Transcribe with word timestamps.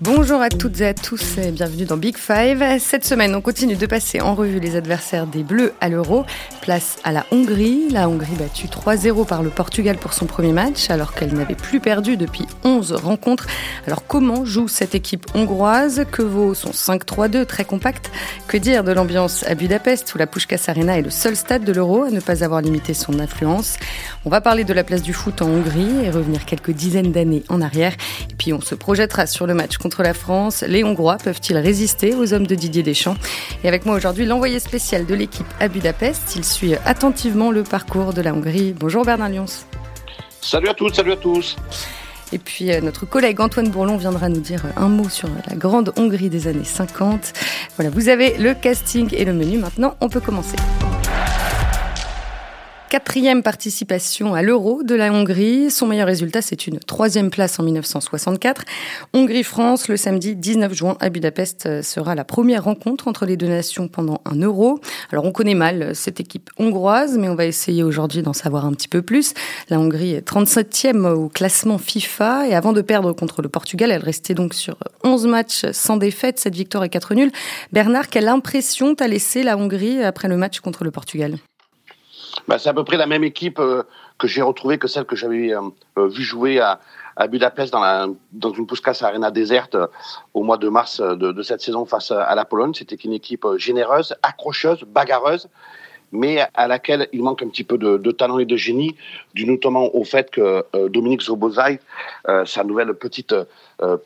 Bonjour 0.00 0.40
à 0.40 0.48
toutes 0.48 0.80
et 0.80 0.86
à 0.86 0.94
tous 0.94 1.38
et 1.38 1.50
bienvenue 1.50 1.84
dans 1.84 1.96
Big 1.96 2.16
Five. 2.16 2.78
Cette 2.78 3.04
semaine, 3.04 3.34
on 3.34 3.40
continue 3.40 3.74
de 3.74 3.84
passer 3.84 4.20
en 4.20 4.36
revue 4.36 4.60
les 4.60 4.76
adversaires 4.76 5.26
des 5.26 5.42
Bleus 5.42 5.72
à 5.80 5.88
l'Euro. 5.88 6.24
Place 6.60 6.98
à 7.02 7.10
la 7.10 7.26
Hongrie. 7.32 7.88
La 7.90 8.08
Hongrie 8.08 8.36
battue 8.38 8.68
3-0 8.68 9.26
par 9.26 9.42
le 9.42 9.50
Portugal 9.50 9.96
pour 9.96 10.12
son 10.12 10.26
premier 10.26 10.52
match 10.52 10.88
alors 10.90 11.14
qu'elle 11.14 11.34
n'avait 11.34 11.56
plus 11.56 11.80
perdu 11.80 12.16
depuis 12.16 12.46
11 12.62 12.92
rencontres. 12.92 13.48
Alors 13.88 14.06
comment 14.06 14.44
joue 14.44 14.68
cette 14.68 14.94
équipe 14.94 15.26
hongroise? 15.34 16.04
Que 16.12 16.22
vaut 16.22 16.54
son 16.54 16.70
5-3-2 16.70 17.44
très 17.44 17.64
compact? 17.64 18.12
Que 18.46 18.56
dire 18.56 18.84
de 18.84 18.92
l'ambiance 18.92 19.42
à 19.48 19.56
Budapest 19.56 20.14
où 20.14 20.18
la 20.18 20.28
Puskás 20.28 20.68
Arena 20.68 20.96
est 20.96 21.02
le 21.02 21.10
seul 21.10 21.34
stade 21.34 21.64
de 21.64 21.72
l'Euro 21.72 22.04
à 22.04 22.10
ne 22.10 22.20
pas 22.20 22.44
avoir 22.44 22.60
limité 22.60 22.94
son 22.94 23.18
influence? 23.18 23.78
On 24.24 24.30
va 24.30 24.40
parler 24.40 24.62
de 24.62 24.72
la 24.72 24.84
place 24.84 25.02
du 25.02 25.12
foot 25.12 25.42
en 25.42 25.48
Hongrie 25.48 26.04
et 26.04 26.10
revenir 26.10 26.44
quelques 26.44 26.70
dizaines 26.70 27.10
d'années 27.10 27.42
en 27.48 27.60
arrière. 27.60 27.94
Et 28.30 28.34
puis 28.34 28.52
on 28.52 28.60
se 28.60 28.76
projettera 28.76 29.26
sur 29.26 29.48
le 29.48 29.54
match 29.54 29.76
contre 29.88 30.02
la 30.02 30.12
France. 30.12 30.62
Les 30.68 30.84
Hongrois 30.84 31.16
peuvent-ils 31.16 31.56
résister 31.56 32.14
aux 32.14 32.34
hommes 32.34 32.46
de 32.46 32.54
Didier 32.54 32.82
Deschamps 32.82 33.16
Et 33.64 33.68
avec 33.68 33.86
moi 33.86 33.96
aujourd'hui, 33.96 34.26
l'envoyé 34.26 34.58
spécial 34.58 35.06
de 35.06 35.14
l'équipe 35.14 35.46
à 35.60 35.68
Budapest. 35.68 36.36
Il 36.36 36.44
suit 36.44 36.74
attentivement 36.84 37.50
le 37.50 37.62
parcours 37.62 38.12
de 38.12 38.20
la 38.20 38.34
Hongrie. 38.34 38.74
Bonjour 38.78 39.06
Bernard 39.06 39.30
Lyons. 39.30 39.46
Salut 40.42 40.68
à 40.68 40.74
toutes, 40.74 40.94
salut 40.94 41.12
à 41.12 41.16
tous. 41.16 41.56
Et 42.34 42.38
puis 42.38 42.70
euh, 42.70 42.82
notre 42.82 43.06
collègue 43.06 43.40
Antoine 43.40 43.70
Bourlon 43.70 43.96
viendra 43.96 44.28
nous 44.28 44.40
dire 44.40 44.62
un 44.76 44.88
mot 44.88 45.08
sur 45.08 45.30
la 45.48 45.56
grande 45.56 45.94
Hongrie 45.96 46.28
des 46.28 46.48
années 46.48 46.64
50. 46.64 47.32
Voilà, 47.76 47.90
vous 47.90 48.10
avez 48.10 48.36
le 48.36 48.52
casting 48.52 49.08
et 49.14 49.24
le 49.24 49.32
menu. 49.32 49.56
Maintenant, 49.56 49.96
on 50.02 50.10
peut 50.10 50.20
commencer. 50.20 50.56
Quatrième 52.88 53.42
participation 53.42 54.32
à 54.32 54.40
l'Euro 54.40 54.82
de 54.82 54.94
la 54.94 55.12
Hongrie. 55.12 55.70
Son 55.70 55.86
meilleur 55.86 56.06
résultat, 56.06 56.40
c'est 56.40 56.66
une 56.66 56.78
troisième 56.78 57.28
place 57.28 57.60
en 57.60 57.62
1964. 57.62 58.64
Hongrie-France, 59.12 59.88
le 59.88 59.98
samedi 59.98 60.34
19 60.34 60.72
juin 60.72 60.96
à 60.98 61.10
Budapest, 61.10 61.66
euh, 61.66 61.82
sera 61.82 62.14
la 62.14 62.24
première 62.24 62.64
rencontre 62.64 63.06
entre 63.06 63.26
les 63.26 63.36
deux 63.36 63.46
nations 63.46 63.88
pendant 63.88 64.22
un 64.24 64.36
Euro. 64.36 64.80
Alors 65.12 65.26
on 65.26 65.32
connaît 65.32 65.52
mal 65.52 65.94
cette 65.94 66.18
équipe 66.18 66.48
hongroise, 66.58 67.18
mais 67.18 67.28
on 67.28 67.34
va 67.34 67.44
essayer 67.44 67.82
aujourd'hui 67.82 68.22
d'en 68.22 68.32
savoir 68.32 68.64
un 68.64 68.72
petit 68.72 68.88
peu 68.88 69.02
plus. 69.02 69.34
La 69.68 69.78
Hongrie 69.78 70.14
est 70.14 70.26
37e 70.26 71.06
au 71.08 71.28
classement 71.28 71.76
FIFA 71.76 72.48
et 72.48 72.54
avant 72.54 72.72
de 72.72 72.80
perdre 72.80 73.12
contre 73.12 73.42
le 73.42 73.50
Portugal, 73.50 73.90
elle 73.90 74.02
restait 74.02 74.32
donc 74.32 74.54
sur 74.54 74.78
11 75.04 75.26
matchs 75.26 75.66
sans 75.72 75.98
défaite, 75.98 76.40
cette 76.40 76.54
victoire 76.54 76.84
et 76.84 76.88
4 76.88 77.14
nuls. 77.14 77.32
Bernard, 77.70 78.08
quelle 78.08 78.28
impression 78.28 78.94
t'a 78.94 79.08
laissé 79.08 79.42
la 79.42 79.58
Hongrie 79.58 80.02
après 80.02 80.28
le 80.28 80.38
match 80.38 80.60
contre 80.60 80.84
le 80.84 80.90
Portugal? 80.90 81.36
Bah, 82.48 82.58
c'est 82.58 82.70
à 82.70 82.74
peu 82.74 82.82
près 82.82 82.96
la 82.96 83.06
même 83.06 83.24
équipe 83.24 83.58
euh, 83.58 83.82
que 84.16 84.26
j'ai 84.26 84.40
retrouvée 84.40 84.78
que 84.78 84.88
celle 84.88 85.04
que 85.04 85.14
j'avais 85.14 85.54
euh, 85.54 85.60
euh, 85.98 86.08
vu 86.08 86.22
jouer 86.22 86.58
à, 86.58 86.80
Budapest 87.28 87.72
dans, 87.72 88.52
une 88.52 88.66
Puskas 88.66 89.00
Arena 89.02 89.32
déserte 89.32 89.76
au 90.34 90.44
mois 90.44 90.56
de 90.56 90.68
mars 90.68 91.00
de, 91.00 91.42
cette 91.42 91.60
saison 91.60 91.84
face 91.84 92.12
à 92.12 92.32
la 92.36 92.44
Pologne. 92.44 92.74
C'était 92.74 92.94
une 92.94 93.12
équipe 93.12 93.44
généreuse, 93.56 94.14
accrocheuse, 94.22 94.84
bagarreuse 94.84 95.48
mais 96.12 96.46
à 96.54 96.68
laquelle 96.68 97.08
il 97.12 97.22
manque 97.24 97.42
un 97.42 97.48
petit 97.48 97.64
peu 97.64 97.76
de, 97.76 98.10
talent 98.12 98.38
et 98.38 98.46
de 98.46 98.56
génie, 98.56 98.94
dû 99.34 99.46
notamment 99.46 99.94
au 99.96 100.04
fait 100.04 100.30
que 100.30 100.64
Dominique 100.88 101.22
Zobozai, 101.22 101.80
sa 102.46 102.64
nouvelle 102.64 102.94
petite 102.94 103.34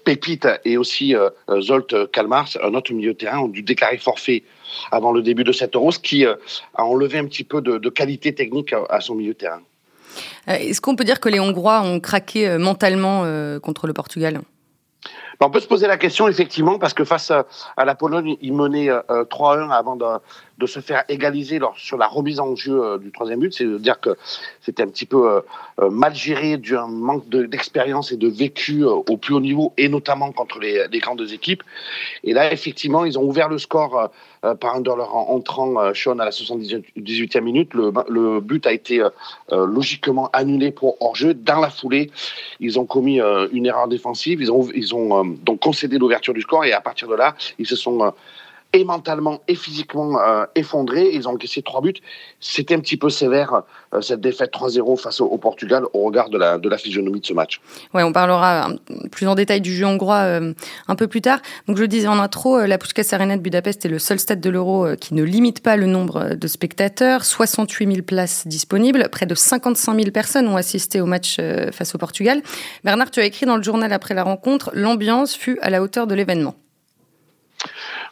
pépite, 0.04 0.48
et 0.64 0.78
aussi 0.78 1.14
Zolt 1.60 2.10
Kalmars, 2.10 2.48
un 2.60 2.74
autre 2.74 2.92
milieu 2.94 3.12
de 3.12 3.18
terrain, 3.18 3.40
ont 3.40 3.48
dû 3.48 3.62
déclarer 3.62 3.98
forfait 3.98 4.42
avant 4.90 5.12
le 5.12 5.22
début 5.22 5.44
de 5.44 5.52
cette 5.52 5.74
Euro, 5.74 5.92
ce 5.92 5.98
qui 5.98 6.24
a 6.24 6.36
enlevé 6.76 7.18
un 7.18 7.26
petit 7.26 7.44
peu 7.44 7.60
de, 7.60 7.78
de 7.78 7.88
qualité 7.88 8.34
technique 8.34 8.72
à, 8.72 8.84
à 8.88 9.00
son 9.00 9.14
milieu 9.14 9.32
de 9.32 9.38
terrain. 9.38 9.60
Est-ce 10.46 10.80
qu'on 10.80 10.96
peut 10.96 11.04
dire 11.04 11.20
que 11.20 11.28
les 11.28 11.40
Hongrois 11.40 11.80
ont 11.82 12.00
craqué 12.00 12.58
mentalement 12.58 13.24
contre 13.60 13.86
le 13.86 13.92
Portugal? 13.94 14.42
On 15.44 15.50
peut 15.50 15.58
se 15.58 15.66
poser 15.66 15.88
la 15.88 15.96
question 15.96 16.28
effectivement 16.28 16.78
parce 16.78 16.94
que 16.94 17.04
face 17.04 17.32
à, 17.32 17.84
la 17.84 17.96
Pologne, 17.96 18.36
ils 18.40 18.52
menaient 18.52 18.88
3-1 18.88 19.70
avant 19.70 19.96
de, 19.96 20.04
de 20.58 20.66
se 20.66 20.78
faire 20.78 21.02
égaliser 21.08 21.58
lors, 21.58 21.76
sur 21.76 21.96
la 21.96 22.06
remise 22.06 22.38
en 22.38 22.54
jeu 22.54 22.80
euh, 22.80 22.98
du 22.98 23.10
troisième 23.10 23.40
but. 23.40 23.52
C'est 23.52 23.64
de 23.64 23.76
dire 23.78 23.98
que 23.98 24.16
c'était 24.60 24.84
un 24.84 24.86
petit 24.86 25.04
peu 25.04 25.28
euh, 25.28 25.40
euh, 25.80 25.90
mal 25.90 26.14
géré 26.14 26.58
d'un 26.58 26.86
manque 26.86 27.28
d'expérience 27.28 28.12
et 28.12 28.16
de 28.16 28.28
vécu 28.28 28.84
au 28.84 29.16
plus 29.16 29.34
haut 29.34 29.40
niveau, 29.40 29.72
et 29.76 29.88
notamment 29.88 30.30
contre 30.30 30.60
les, 30.60 30.86
les, 30.92 30.98
grandes 31.00 31.26
équipes. 31.32 31.64
Et 32.22 32.32
là, 32.32 32.52
effectivement, 32.52 33.04
ils 33.04 33.18
ont 33.18 33.24
ouvert 33.24 33.48
le 33.48 33.58
score 33.58 34.10
par 34.60 34.74
un 34.74 34.80
de 34.80 34.86
leurs 34.86 35.14
entrants, 35.14 35.94
Sean, 35.94 36.18
à 36.18 36.24
la 36.24 36.30
78e 36.30 37.40
minute. 37.40 37.74
Le, 37.74 38.40
but 38.40 38.66
a 38.66 38.72
été 38.72 39.02
logiquement 39.50 40.30
annulé 40.32 40.70
pour 40.70 40.96
hors-jeu. 41.00 41.34
Dans 41.34 41.60
la 41.60 41.70
foulée, 41.70 42.10
ils 42.60 42.78
ont 42.78 42.86
commis 42.86 43.20
une 43.52 43.66
erreur 43.66 43.88
défensive. 43.88 44.40
Ils 44.40 44.50
ont, 44.50 44.68
ils 44.74 44.94
ont 44.94 45.24
donc 45.24 45.60
concédé 45.60 45.98
l'ouverture 45.98 46.34
du 46.34 46.40
score 46.40 46.64
et 46.64 46.72
à 46.72 46.80
partir 46.80 47.08
de 47.08 47.14
là, 47.14 47.36
ils 47.58 47.66
se 47.66 47.76
sont 47.76 48.12
et 48.72 48.84
mentalement 48.84 49.40
et 49.48 49.54
physiquement 49.54 50.18
euh, 50.20 50.44
effondrés. 50.54 51.10
Ils 51.12 51.28
ont 51.28 51.32
encaissé 51.32 51.62
trois 51.62 51.80
buts. 51.80 51.94
C'était 52.40 52.74
un 52.74 52.80
petit 52.80 52.96
peu 52.96 53.10
sévère 53.10 53.62
euh, 53.94 54.00
cette 54.00 54.20
défaite 54.20 54.52
3-0 54.52 54.98
face 54.98 55.20
au, 55.20 55.36
Portugal 55.38 55.84
au 55.92 56.04
regard 56.04 56.30
de 56.30 56.38
la, 56.38 56.58
de 56.58 56.68
la 56.68 56.78
physionomie 56.78 57.20
de 57.20 57.26
ce 57.26 57.34
match. 57.34 57.60
Ouais, 57.92 58.02
on 58.02 58.12
parlera 58.12 58.68
plus 59.10 59.26
en 59.26 59.34
détail 59.34 59.60
du 59.60 59.74
jeu 59.74 59.84
hongrois 59.84 60.20
euh, 60.20 60.54
un 60.88 60.94
peu 60.94 61.06
plus 61.06 61.20
tard. 61.20 61.40
Donc 61.66 61.76
je 61.76 61.82
le 61.82 61.88
disais 61.88 62.08
en 62.08 62.18
intro, 62.18 62.60
la 62.60 62.78
Puskás 62.78 63.12
Arena 63.12 63.36
de 63.36 63.42
Budapest 63.42 63.84
est 63.84 63.88
le 63.88 63.98
seul 63.98 64.18
stade 64.18 64.40
de 64.40 64.50
l'Euro 64.50 64.86
qui 65.00 65.14
ne 65.14 65.22
limite 65.22 65.62
pas 65.62 65.76
le 65.76 65.86
nombre 65.86 66.34
de 66.34 66.46
spectateurs. 66.46 67.24
68 67.24 67.86
000 67.86 68.02
places 68.02 68.46
disponibles. 68.46 69.08
Près 69.10 69.26
de 69.26 69.34
55 69.34 69.94
000 69.96 70.10
personnes 70.10 70.48
ont 70.48 70.56
assisté 70.56 71.00
au 71.00 71.06
match 71.06 71.36
face 71.72 71.94
au 71.94 71.98
Portugal. 71.98 72.42
Bernard, 72.84 73.10
tu 73.10 73.20
as 73.20 73.24
écrit 73.24 73.46
dans 73.46 73.56
le 73.56 73.62
journal 73.62 73.92
après 73.92 74.14
la 74.14 74.22
rencontre, 74.22 74.70
l'ambiance 74.74 75.34
fut 75.34 75.58
à 75.60 75.70
la 75.70 75.82
hauteur 75.82 76.06
de 76.06 76.14
l'événement. 76.14 76.54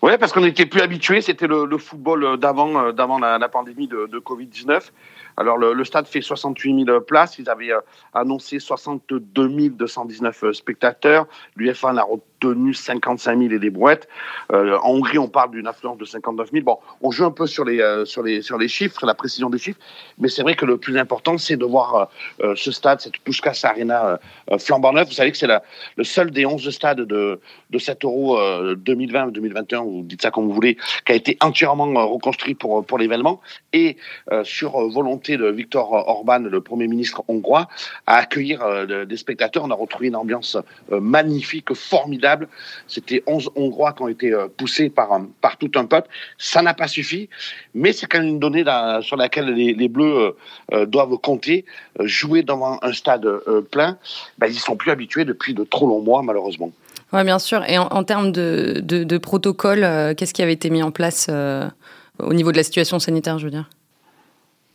Oui, 0.02 0.12
parce 0.18 0.32
qu'on 0.32 0.40
n'était 0.40 0.64
plus 0.64 0.80
habitué. 0.80 1.20
C'était 1.20 1.46
le, 1.46 1.78
football 1.78 2.38
d'avant, 2.38 2.86
euh, 2.86 2.92
d'avant 2.92 3.18
la, 3.18 3.38
la, 3.38 3.48
pandémie 3.48 3.86
de, 3.86 4.06
de 4.06 4.18
Covid-19. 4.18 4.90
Alors, 5.36 5.58
le, 5.58 5.84
stade 5.84 6.06
fait 6.06 6.22
68 6.22 6.86
000 6.86 7.00
places. 7.02 7.38
Ils 7.38 7.50
avaient 7.50 7.72
euh, 7.72 7.80
annoncé 8.14 8.60
62 8.60 9.20
219 9.20 10.44
euh, 10.44 10.52
spectateurs. 10.54 11.26
L'UFA 11.54 11.92
en 11.92 12.20
a 12.42 12.48
retenu 12.48 12.74
55 12.74 13.38
000 13.38 13.52
et 13.52 13.58
des 13.58 13.70
brouettes. 13.70 14.08
Euh, 14.52 14.78
en 14.82 14.90
Hongrie, 14.90 15.18
on 15.18 15.28
parle 15.28 15.50
d'une 15.52 15.66
affluence 15.66 15.98
de 15.98 16.04
59 16.04 16.50
000. 16.52 16.64
Bon, 16.64 16.78
on 17.00 17.10
joue 17.10 17.24
un 17.24 17.30
peu 17.30 17.46
sur 17.46 17.64
les, 17.64 17.80
euh, 17.80 18.04
sur 18.04 18.22
les, 18.22 18.42
sur 18.42 18.58
les 18.58 18.68
chiffres, 18.68 19.04
la 19.06 19.14
précision 19.14 19.50
des 19.50 19.58
chiffres. 19.58 19.78
Mais 20.18 20.28
c'est 20.28 20.42
vrai 20.42 20.54
que 20.54 20.64
le 20.64 20.76
plus 20.76 20.98
important, 20.98 21.38
c'est 21.38 21.56
de 21.56 21.64
voir 21.64 22.10
euh, 22.42 22.54
ce 22.56 22.72
stade, 22.72 23.00
cette 23.00 23.18
Puskás 23.18 23.64
Arena 23.64 24.18
flambant 24.58 24.92
neuf. 24.92 25.08
Vous 25.08 25.14
savez 25.14 25.30
que 25.30 25.36
c'est 25.36 25.48
le 25.96 26.04
seul 26.04 26.30
des 26.30 26.46
11 26.46 26.70
stades 26.70 27.00
de, 27.00 27.40
de 27.70 27.78
cet 27.78 28.04
Euro 28.04 28.38
2020-2021, 28.38 29.84
vous 29.84 30.02
dites 30.02 30.22
ça 30.22 30.30
comme 30.30 30.46
vous 30.46 30.54
voulez, 30.54 30.76
qui 31.04 31.12
a 31.12 31.14
été 31.14 31.36
entièrement 31.40 32.08
reconstruit 32.08 32.54
pour, 32.54 32.84
pour 32.84 32.98
l'événement. 32.98 33.40
Et 33.72 33.96
sur 34.44 34.78
volonté 34.88 35.36
de 35.36 35.46
Viktor 35.46 35.92
Orban, 35.92 36.40
le 36.40 36.60
Premier 36.60 36.86
ministre 36.88 37.22
hongrois, 37.28 37.68
à 38.06 38.16
accueillir 38.16 38.86
des 38.86 39.16
spectateurs. 39.16 39.64
On 39.64 39.70
a 39.70 39.74
retrouvé 39.74 40.08
une 40.08 40.16
ambiance 40.16 40.56
magnifique, 40.90 41.74
formidable. 41.74 42.29
C'était 42.86 43.22
11 43.26 43.50
Hongrois 43.56 43.92
qui 43.92 44.02
ont 44.02 44.08
été 44.08 44.32
poussés 44.56 44.90
par, 44.90 45.20
par 45.40 45.56
tout 45.56 45.70
un 45.76 45.84
peuple. 45.84 46.08
Ça 46.38 46.62
n'a 46.62 46.74
pas 46.74 46.88
suffi, 46.88 47.28
mais 47.74 47.92
c'est 47.92 48.06
quand 48.06 48.18
même 48.18 48.28
une 48.28 48.38
donnée 48.38 48.64
sur 49.02 49.16
laquelle 49.16 49.46
les, 49.54 49.88
Bleus 49.88 50.34
euh, 50.72 50.86
doivent 50.86 51.16
compter. 51.18 51.64
jouer 52.00 52.42
devant 52.42 52.78
un 52.82 52.92
stade 52.92 53.24
euh, 53.26 53.60
plein, 53.60 53.98
ben, 54.38 54.46
ils 54.46 54.54
ne 54.54 54.58
sont 54.58 54.76
plus 54.76 54.90
habitués 54.90 55.24
depuis 55.24 55.54
de 55.54 55.64
trop 55.64 55.86
longs 55.86 56.02
mois, 56.02 56.22
malheureusement. 56.22 56.72
Oui, 57.12 57.24
bien 57.24 57.38
sûr. 57.38 57.64
Et 57.68 57.76
en, 57.78 58.04
termes 58.04 58.30
de, 58.30 59.18
protocole, 59.18 59.82
euh, 59.82 60.14
qu'est-ce 60.14 60.32
qui 60.32 60.42
avait 60.42 60.52
été 60.52 60.70
mis 60.70 60.82
en 60.82 60.90
place 60.90 61.28
au 62.18 62.34
niveau 62.34 62.52
de 62.52 62.56
la 62.56 62.62
situation 62.62 62.98
sanitaire, 62.98 63.38
je 63.38 63.44
veux 63.44 63.50
dire? 63.50 63.68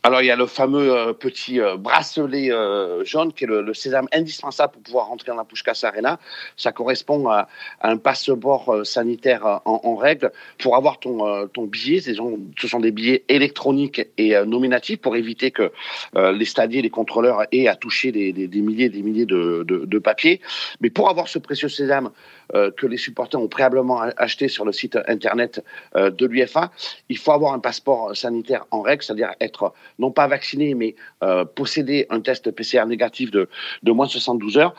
Alors, 0.06 0.22
il 0.22 0.26
y 0.26 0.30
a 0.30 0.36
le 0.36 0.46
fameux 0.46 0.96
euh, 0.96 1.12
petit 1.12 1.58
euh, 1.58 1.76
bracelet 1.76 2.52
euh, 2.52 3.04
jaune 3.04 3.32
qui 3.32 3.42
est 3.42 3.48
le, 3.48 3.74
sésame 3.74 4.06
indispensable 4.12 4.74
pour 4.74 4.82
pouvoir 4.82 5.06
rentrer 5.08 5.32
dans 5.32 5.36
la 5.36 5.42
Pushkas 5.42 5.80
Arena. 5.82 6.20
Ça 6.56 6.70
correspond 6.70 7.28
à, 7.28 7.48
un 7.82 7.96
passeport 7.96 8.86
sanitaire 8.86 9.62
en, 9.64 9.96
règle. 9.96 10.30
Pour 10.58 10.76
avoir 10.76 11.00
ton, 11.00 11.48
billet, 11.66 12.00
ce 12.00 12.68
sont 12.68 12.80
des 12.80 12.92
billets 12.92 13.24
électroniques 13.28 14.06
et 14.16 14.36
nominatifs 14.44 15.00
pour 15.00 15.16
éviter 15.16 15.50
que 15.50 15.72
les 16.14 16.44
stadiers, 16.44 16.82
les 16.82 16.90
contrôleurs 16.90 17.42
aient 17.50 17.66
à 17.66 17.74
toucher 17.74 18.12
des, 18.12 18.48
milliers 18.62 18.84
et 18.84 18.90
des 18.90 19.02
milliers 19.02 19.26
de, 19.26 19.64
de, 19.66 19.98
papiers. 19.98 20.40
Mais 20.80 20.90
pour 20.90 21.10
avoir 21.10 21.28
ce 21.28 21.38
précieux 21.38 21.68
sésame 21.68 22.10
que 22.52 22.86
les 22.86 22.96
supporters 22.96 23.40
ont 23.40 23.48
préalablement 23.48 24.02
acheté 24.16 24.48
sur 24.48 24.64
le 24.64 24.72
site 24.72 24.98
internet 25.08 25.64
de 25.94 26.26
l'UFA, 26.26 26.70
il 27.08 27.18
faut 27.18 27.32
avoir 27.32 27.52
un 27.52 27.58
passeport 27.58 28.16
sanitaire 28.16 28.66
en 28.70 28.82
règle, 28.82 29.02
c'est-à-dire 29.02 29.32
être 29.40 29.72
non 29.98 30.10
pas 30.10 30.26
vacciné, 30.26 30.74
mais 30.74 30.94
euh, 31.22 31.44
posséder 31.44 32.06
un 32.10 32.20
test 32.20 32.50
PCR 32.50 32.86
négatif 32.86 33.30
de, 33.30 33.48
de 33.82 33.92
moins 33.92 34.06
de 34.06 34.10
72 34.10 34.58
heures. 34.58 34.74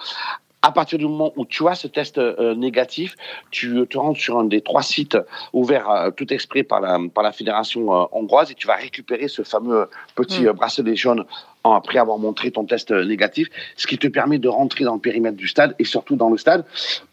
À 0.63 0.71
partir 0.71 0.97
du 0.97 1.05
moment 1.05 1.31
où 1.35 1.45
tu 1.45 1.67
as 1.67 1.75
ce 1.75 1.87
test 1.87 2.17
euh, 2.17 2.55
négatif, 2.55 3.15
tu 3.51 3.85
te 3.87 3.97
rends 3.97 4.15
sur 4.15 4.39
un 4.39 4.43
des 4.43 4.61
trois 4.61 4.81
sites 4.81 5.17
ouverts 5.53 5.89
euh, 5.89 6.11
tout 6.11 6.33
exprès 6.33 6.63
par 6.63 6.81
la, 6.81 6.99
par 7.13 7.23
la 7.23 7.31
fédération 7.31 7.95
euh, 7.95 8.05
hongroise 8.11 8.51
et 8.51 8.55
tu 8.55 8.65
vas 8.65 8.75
récupérer 8.75 9.27
ce 9.27 9.43
fameux 9.43 9.87
petit 10.15 10.41
mmh. 10.41 10.51
bracelet 10.51 10.95
jaune 10.95 11.25
après 11.63 11.99
avoir 11.99 12.17
montré 12.17 12.49
ton 12.51 12.65
test 12.65 12.91
négatif, 12.91 13.49
ce 13.75 13.87
qui 13.87 13.97
te 13.97 14.07
permet 14.07 14.39
de 14.39 14.49
rentrer 14.49 14.83
dans 14.83 14.95
le 14.95 14.99
périmètre 14.99 15.37
du 15.37 15.47
stade 15.47 15.75
et 15.79 15.85
surtout 15.85 16.15
dans 16.15 16.29
le 16.29 16.37
stade 16.37 16.65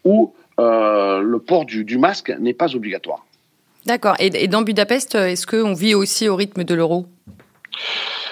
où 0.03 0.33
le 0.57 1.37
port 1.37 1.65
du, 1.65 1.97
masque 1.97 2.33
n'est 2.39 2.53
pas 2.53 2.73
obligatoire. 2.73 3.25
D'accord. 3.85 4.15
Et, 4.19 4.47
dans 4.47 4.61
Budapest, 4.61 5.15
est-ce 5.15 5.45
qu'on 5.45 5.73
vit 5.73 5.93
aussi 5.93 6.29
au 6.29 6.37
rythme 6.37 6.63
de 6.63 6.73
l'euro? 6.73 7.05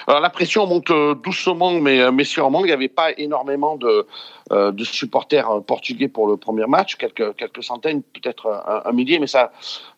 La 0.06 0.30
pression 0.30 0.66
monte 0.66 0.92
doucement, 1.22 1.72
mais, 1.72 2.10
mais 2.10 2.24
sûrement. 2.24 2.60
Il 2.60 2.66
n'y 2.66 2.72
avait 2.72 2.88
pas 2.88 3.12
énormément 3.16 3.76
de, 3.76 3.86
euh, 3.86 4.06
de 4.50 4.84
supporters 4.84 5.50
euh, 5.50 5.60
portugais 5.60 6.08
pour 6.08 6.28
le 6.28 6.36
premier 6.36 6.66
match, 6.66 6.96
quelques, 6.96 7.34
quelques 7.36 7.62
centaines, 7.62 8.02
peut-être 8.02 8.62
un, 8.84 8.92
millier, 8.92 9.18
mais 9.18 9.26
ça, 9.26 9.52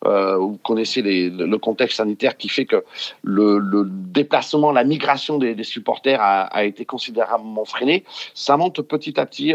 euh, 0.05 0.37
vous 0.37 0.57
connaissez 0.63 1.01
le 1.01 1.57
contexte 1.57 1.97
sanitaire 1.97 2.37
qui 2.37 2.49
fait 2.49 2.65
que 2.65 2.83
le, 3.23 3.59
déplacement, 3.87 4.71
la 4.71 4.83
migration 4.83 5.37
des, 5.37 5.63
supporters 5.63 6.19
a, 6.21 6.63
été 6.63 6.85
considérablement 6.85 7.65
freiné. 7.65 8.05
Ça 8.33 8.57
monte 8.57 8.81
petit 8.81 9.19
à 9.19 9.25
petit. 9.25 9.53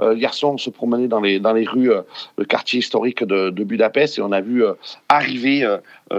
hier 0.00 0.34
soir, 0.34 0.52
on 0.52 0.58
se 0.58 0.70
promenait 0.70 1.08
dans 1.08 1.20
les, 1.20 1.40
dans 1.40 1.52
les 1.52 1.64
rues, 1.64 1.90
le 2.36 2.44
quartier 2.44 2.80
historique 2.80 3.24
de, 3.24 3.50
Budapest, 3.50 4.18
et 4.18 4.22
on 4.22 4.32
a 4.32 4.40
vu 4.40 4.64
arriver 5.08 5.66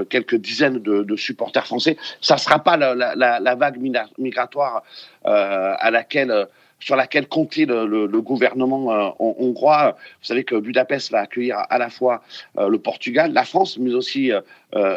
quelques 0.09 0.35
dizaines 0.35 0.79
de, 0.79 1.15
supporters 1.15 1.65
français. 1.65 1.97
Ça 2.21 2.35
ne 2.35 2.39
sera 2.39 2.59
pas 2.59 2.77
la 2.77 3.55
vague 3.55 3.79
migratoire 4.17 4.83
à 5.23 5.91
laquelle 5.91 6.47
sur 6.79 6.95
laquelle 6.95 7.27
comptait 7.27 7.65
le, 7.65 8.07
gouvernement 8.21 8.91
euh, 8.91 9.09
hongrois. 9.19 9.95
Vous 10.21 10.25
savez 10.27 10.43
que 10.43 10.55
Budapest 10.55 11.11
va 11.11 11.21
accueillir 11.21 11.57
à 11.69 11.77
la 11.77 11.89
fois 11.89 12.23
euh, 12.57 12.69
le 12.69 12.77
Portugal, 12.79 13.33
la 13.33 13.45
France, 13.45 13.77
mais 13.77 13.93
aussi 13.93 14.31
euh, 14.31 14.41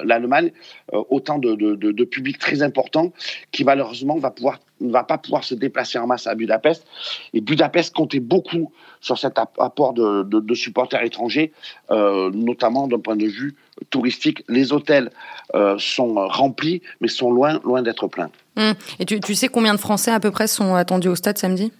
l'Allemagne, 0.04 0.52
autant 0.92 1.38
de, 1.38 1.54
de, 1.54 2.04
publics 2.04 2.38
très 2.38 2.62
importants 2.62 3.12
qui 3.52 3.64
malheureusement 3.64 4.16
va 4.18 4.30
pouvoir 4.30 4.58
ne 4.80 4.92
va 4.92 5.04
pas 5.04 5.18
pouvoir 5.18 5.44
se 5.44 5.54
déplacer 5.54 5.98
en 5.98 6.06
masse 6.06 6.26
à 6.26 6.34
Budapest. 6.34 6.86
Et 7.32 7.40
Budapest 7.40 7.94
comptait 7.94 8.20
beaucoup 8.20 8.72
sur 9.00 9.18
cet 9.18 9.38
apport 9.38 9.94
de, 9.94 10.54
supporters 10.54 11.02
étrangers, 11.02 11.52
notamment 11.90 12.86
d'un 12.86 12.98
point 12.98 13.16
de 13.16 13.26
vue 13.26 13.56
touristique. 13.90 14.44
Les 14.48 14.72
hôtels 14.72 15.10
sont 15.78 16.14
remplis, 16.28 16.82
mais 17.00 17.08
sont 17.08 17.30
loin, 17.30 17.60
loin 17.64 17.82
d'être 17.82 18.08
pleins. 18.08 18.30
Hum. 18.56 18.74
Et 18.98 19.06
tu, 19.06 19.34
sais 19.34 19.48
combien 19.48 19.74
de 19.74 19.80
Français 19.80 20.10
à 20.10 20.20
peu 20.20 20.30
près 20.30 20.46
sont 20.46 20.74
attendus 20.74 21.08
au 21.08 21.14
stade 21.14 21.38
samedi? 21.38 21.72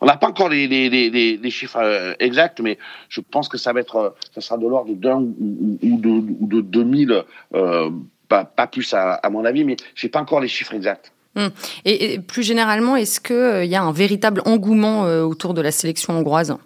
On 0.00 0.06
n'a 0.06 0.16
pas 0.16 0.28
encore 0.28 0.48
les, 0.48 0.68
les, 0.68 1.50
chiffres 1.50 1.78
euh, 1.78 2.14
exacts, 2.20 2.60
mais 2.60 2.78
je 3.08 3.20
pense 3.20 3.48
que 3.48 3.58
ça 3.58 3.72
va 3.72 3.80
être, 3.80 4.14
ça 4.34 4.40
sera 4.40 4.58
de 4.58 4.66
l'ordre 4.66 4.92
d'un 4.94 5.20
ou, 5.20 5.78
de, 5.80 6.60
2000, 6.60 7.24
euh, 7.54 7.90
pas, 8.28 8.44
plus 8.66 8.94
à, 8.94 9.20
mon 9.30 9.44
avis, 9.44 9.64
mais 9.64 9.76
je 9.94 10.06
n'ai 10.06 10.10
pas 10.10 10.20
encore 10.20 10.40
les 10.40 10.48
chiffres 10.48 10.74
exacts. 10.74 11.11
Hum. 11.34 11.50
Et, 11.84 12.18
plus 12.20 12.42
généralement, 12.42 12.96
est-ce 12.96 13.20
qu'il 13.20 13.36
euh, 13.36 13.64
y 13.64 13.74
a 13.74 13.82
un 13.82 13.92
véritable 13.92 14.42
engouement 14.44 15.02
autour 15.22 15.54
de 15.54 15.62
la 15.62 15.70
sélection 15.70 16.14
hongroise? 16.14 16.56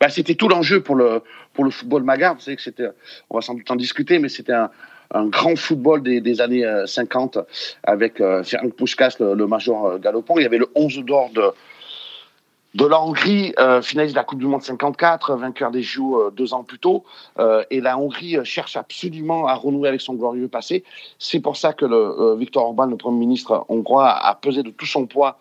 Bah, 0.00 0.08
C'était 0.08 0.34
tout 0.34 0.48
l'enjeu 0.48 0.82
pour 0.82 0.94
le, 0.94 1.22
pour 1.52 1.64
le 1.64 1.70
football 1.70 2.02
magar. 2.04 2.34
Vous 2.34 2.40
savez 2.40 2.56
que 2.56 2.62
c'était, 2.62 2.88
on 3.28 3.36
va 3.36 3.42
sans 3.42 3.54
doute 3.54 3.70
en 3.70 3.76
discuter, 3.76 4.18
mais 4.18 4.28
c'était 4.28 4.52
un, 4.52 4.70
un 5.12 5.26
grand 5.26 5.56
football 5.56 6.02
des, 6.02 6.40
années 6.40 6.66
50 6.86 7.36
euh, 7.36 7.42
avec 7.84 8.20
euh, 8.20 8.42
Ferenc 8.42 8.74
Puskas, 8.74 9.16
le, 9.20 9.46
major 9.46 9.86
euh, 9.86 9.98
galopant. 9.98 10.38
Il 10.38 10.42
y 10.42 10.46
avait 10.46 10.58
le 10.58 10.68
11 10.74 10.98
d'or 11.04 11.30
de, 11.34 11.42
de 12.74 12.86
la 12.86 13.00
Hongrie, 13.00 13.54
finaliste 13.82 14.14
de 14.14 14.20
la 14.20 14.24
Coupe 14.24 14.38
du 14.38 14.46
Monde 14.46 14.62
54, 14.62 15.36
vainqueur 15.36 15.70
des 15.70 15.82
JO 15.82 16.30
deux 16.30 16.54
ans 16.54 16.64
plus 16.64 16.78
tôt. 16.78 17.04
et 17.70 17.80
la 17.80 17.98
Hongrie 17.98 18.38
cherche 18.44 18.76
absolument 18.76 19.46
à 19.46 19.54
renouer 19.54 19.88
avec 19.88 20.00
son 20.00 20.14
glorieux 20.14 20.48
passé. 20.48 20.84
C'est 21.18 21.40
pour 21.40 21.56
ça 21.56 21.72
que 21.72 21.84
le, 21.84 22.34
Viktor 22.36 22.64
Orban, 22.64 22.86
le 22.86 22.96
Premier 22.96 23.18
ministre 23.18 23.66
hongrois, 23.68 24.10
a 24.10 24.34
pesé 24.34 24.62
de 24.62 24.70
tout 24.70 24.86
son 24.86 25.06
poids 25.06 25.38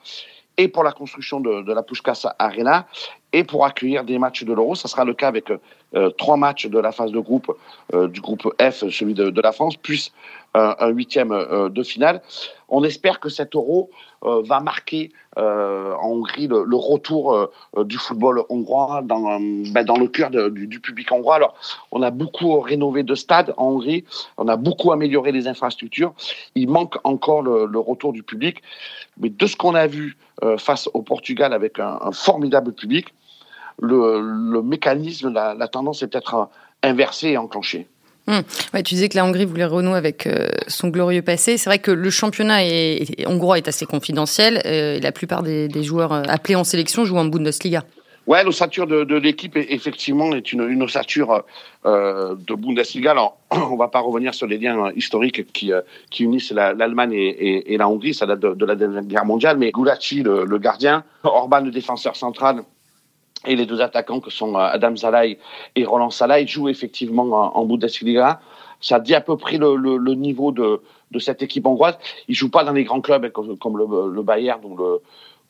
et 0.58 0.68
pour 0.68 0.84
la 0.84 0.92
construction 0.92 1.40
de, 1.40 1.62
de 1.62 1.74
la 1.74 1.84
Pushkas 1.84 2.28
Arena 2.38 2.86
et 3.34 3.44
pour 3.44 3.66
accueillir 3.66 4.04
des 4.04 4.18
matchs 4.18 4.44
de 4.44 4.54
l'Euro. 4.54 4.76
Ça 4.76 4.88
sera 4.88 5.06
le 5.06 5.14
cas 5.14 5.28
avec 5.28 5.52
euh, 5.94 6.10
trois 6.12 6.38
matchs 6.38 6.68
de 6.68 6.80
la 6.80 6.92
phase 6.92 7.12
de 7.12 7.20
groupe 7.20 7.52
euh, 7.94 8.08
du 8.08 8.22
groupe 8.22 8.48
F, 8.62 8.88
celui 8.90 9.14
de, 9.14 9.42
la 9.42 9.52
France, 9.52 9.76
plus 9.76 10.14
un 10.54 10.90
huitième 10.90 11.32
euh, 11.32 11.70
de 11.70 11.84
finale. 11.84 12.22
On 12.68 12.84
espère 12.84 13.20
que 13.20 13.30
cet 13.30 13.56
Euro 13.56 13.90
va 14.22 14.60
marquer 14.60 15.12
en 15.36 15.98
Hongrie 16.04 16.48
le, 16.48 16.76
retour 16.76 17.50
du 17.76 17.98
football 17.98 18.44
hongrois 18.50 19.02
dans, 19.04 19.40
ben, 19.40 19.84
dans 19.84 19.98
le 19.98 20.08
cœur 20.08 20.30
du, 20.30 20.80
public 20.80 21.12
hongrois. 21.12 21.38
Alors, 21.38 21.56
on 21.92 22.04
a 22.04 22.12
beaucoup 22.12 22.60
rénové 22.60 23.02
de 23.02 23.16
stades 23.16 23.54
en 23.58 23.72
Hongrie, 23.72 24.06
on 24.38 24.48
a 24.48 24.58
beaucoup 24.58 24.92
amélioré 24.92 25.32
les 25.32 25.48
infrastructures. 25.48 26.14
Il 26.54 26.70
manque 26.70 26.96
encore 27.04 27.42
le, 27.42 27.80
retour 27.80 28.14
du 28.14 28.22
public. 28.22 28.62
Mais 29.18 29.30
de 29.30 29.46
ce 29.48 29.58
qu'on 29.58 29.74
a 29.76 29.88
vu 29.88 30.16
face 30.58 30.88
au 30.94 31.02
Portugal 31.02 31.52
avec 31.52 31.80
un 31.80 32.12
formidable 32.14 32.74
public, 32.74 33.08
le, 33.82 34.62
mécanisme, 34.62 35.34
la, 35.34 35.68
tendance 35.68 36.04
est 36.04 36.08
peut-être 36.08 36.50
inversée 36.84 37.30
et 37.30 37.38
enclenchée. 37.38 37.88
Hum. 38.28 38.44
tu 38.76 38.94
disais 38.94 39.10
que 39.10 39.18
la 39.18 39.26
Hongrie 39.26 39.46
voulait 39.46 39.66
renouer 39.66 39.98
avec 39.98 40.28
euh, 40.28 40.48
son 40.68 40.90
glorieux 40.90 41.24
passé. 41.24 41.58
C'est 41.58 41.70
vrai 41.70 41.80
que 41.80 41.90
le 41.90 42.10
championnat 42.12 42.64
est, 42.64 43.28
hongrois 43.28 43.58
est 43.58 43.68
assez 43.68 43.86
confidentiel. 43.86 44.62
Euh, 44.66 44.98
et 44.98 45.00
la 45.00 45.12
plupart 45.12 45.42
des, 45.42 45.84
joueurs 45.84 46.14
euh, 46.14 46.22
appelés 46.28 46.56
en 46.56 46.64
sélection 46.64 47.04
jouent 47.04 47.18
en 47.18 47.26
Bundesliga. 47.26 47.84
Ouais, 48.28 48.44
l'ossature 48.44 48.86
de, 48.86 49.04
de 49.04 49.16
l'équipe 49.16 49.58
effectivement 49.58 50.34
est 50.34 50.54
une, 50.54 50.62
une 50.70 50.84
ossature 50.84 51.44
de 51.84 52.54
Bundesliga. 52.54 53.12
Alors, 53.12 53.40
on 53.52 53.76
va 53.76 53.88
pas 53.88 54.00
revenir 54.00 54.36
sur 54.36 54.46
les 54.46 54.60
liens 54.60 54.92
historiques 54.96 55.52
qui, 55.52 55.72
qui 56.12 56.24
unissent 56.24 56.52
l'Allemagne 56.52 57.14
et, 57.14 57.76
la 57.76 57.90
Hongrie. 57.90 58.14
Ça 58.14 58.28
date 58.28 58.40
de, 58.40 58.66
la 58.66 58.76
Deuxième 58.76 59.08
Guerre 59.08 59.26
mondiale. 59.26 59.58
Mais 59.58 59.72
Gulaci, 59.72 60.22
le, 60.22 60.46
le 60.46 60.58
gardien, 60.60 61.04
Orban, 61.24 61.62
le 61.62 61.72
défenseur 61.72 62.16
central, 62.16 62.62
et 63.46 63.56
les 63.56 63.66
deux 63.66 63.82
attaquants 63.82 64.20
que 64.20 64.30
sont 64.30 64.56
euh, 64.56 64.60
Adam 64.60 64.96
Zalai 64.96 65.40
et 65.76 65.86
Roland 65.86 66.10
Salai 66.10 66.46
jouent 66.48 66.70
effectivement 66.70 67.24
en, 67.24 67.58
en 67.58 67.66
Bundesliga. 67.66 68.40
Ça 68.80 69.00
dit 69.00 69.14
à 69.14 69.22
peu 69.22 69.38
près 69.38 69.58
le, 69.58 70.14
niveau 70.16 70.52
de, 70.52 70.82
cette 71.20 71.44
équipe 71.44 71.68
hongroise. 71.68 71.98
Ils 72.28 72.36
jouent 72.36 72.50
pas 72.50 72.64
dans 72.64 72.74
les 72.74 72.84
grands 72.84 73.02
clubs 73.02 73.30
comme, 73.32 73.78
le, 73.78 74.22
Bayern 74.24 74.60
ou 74.64 74.76
le, 74.76 75.02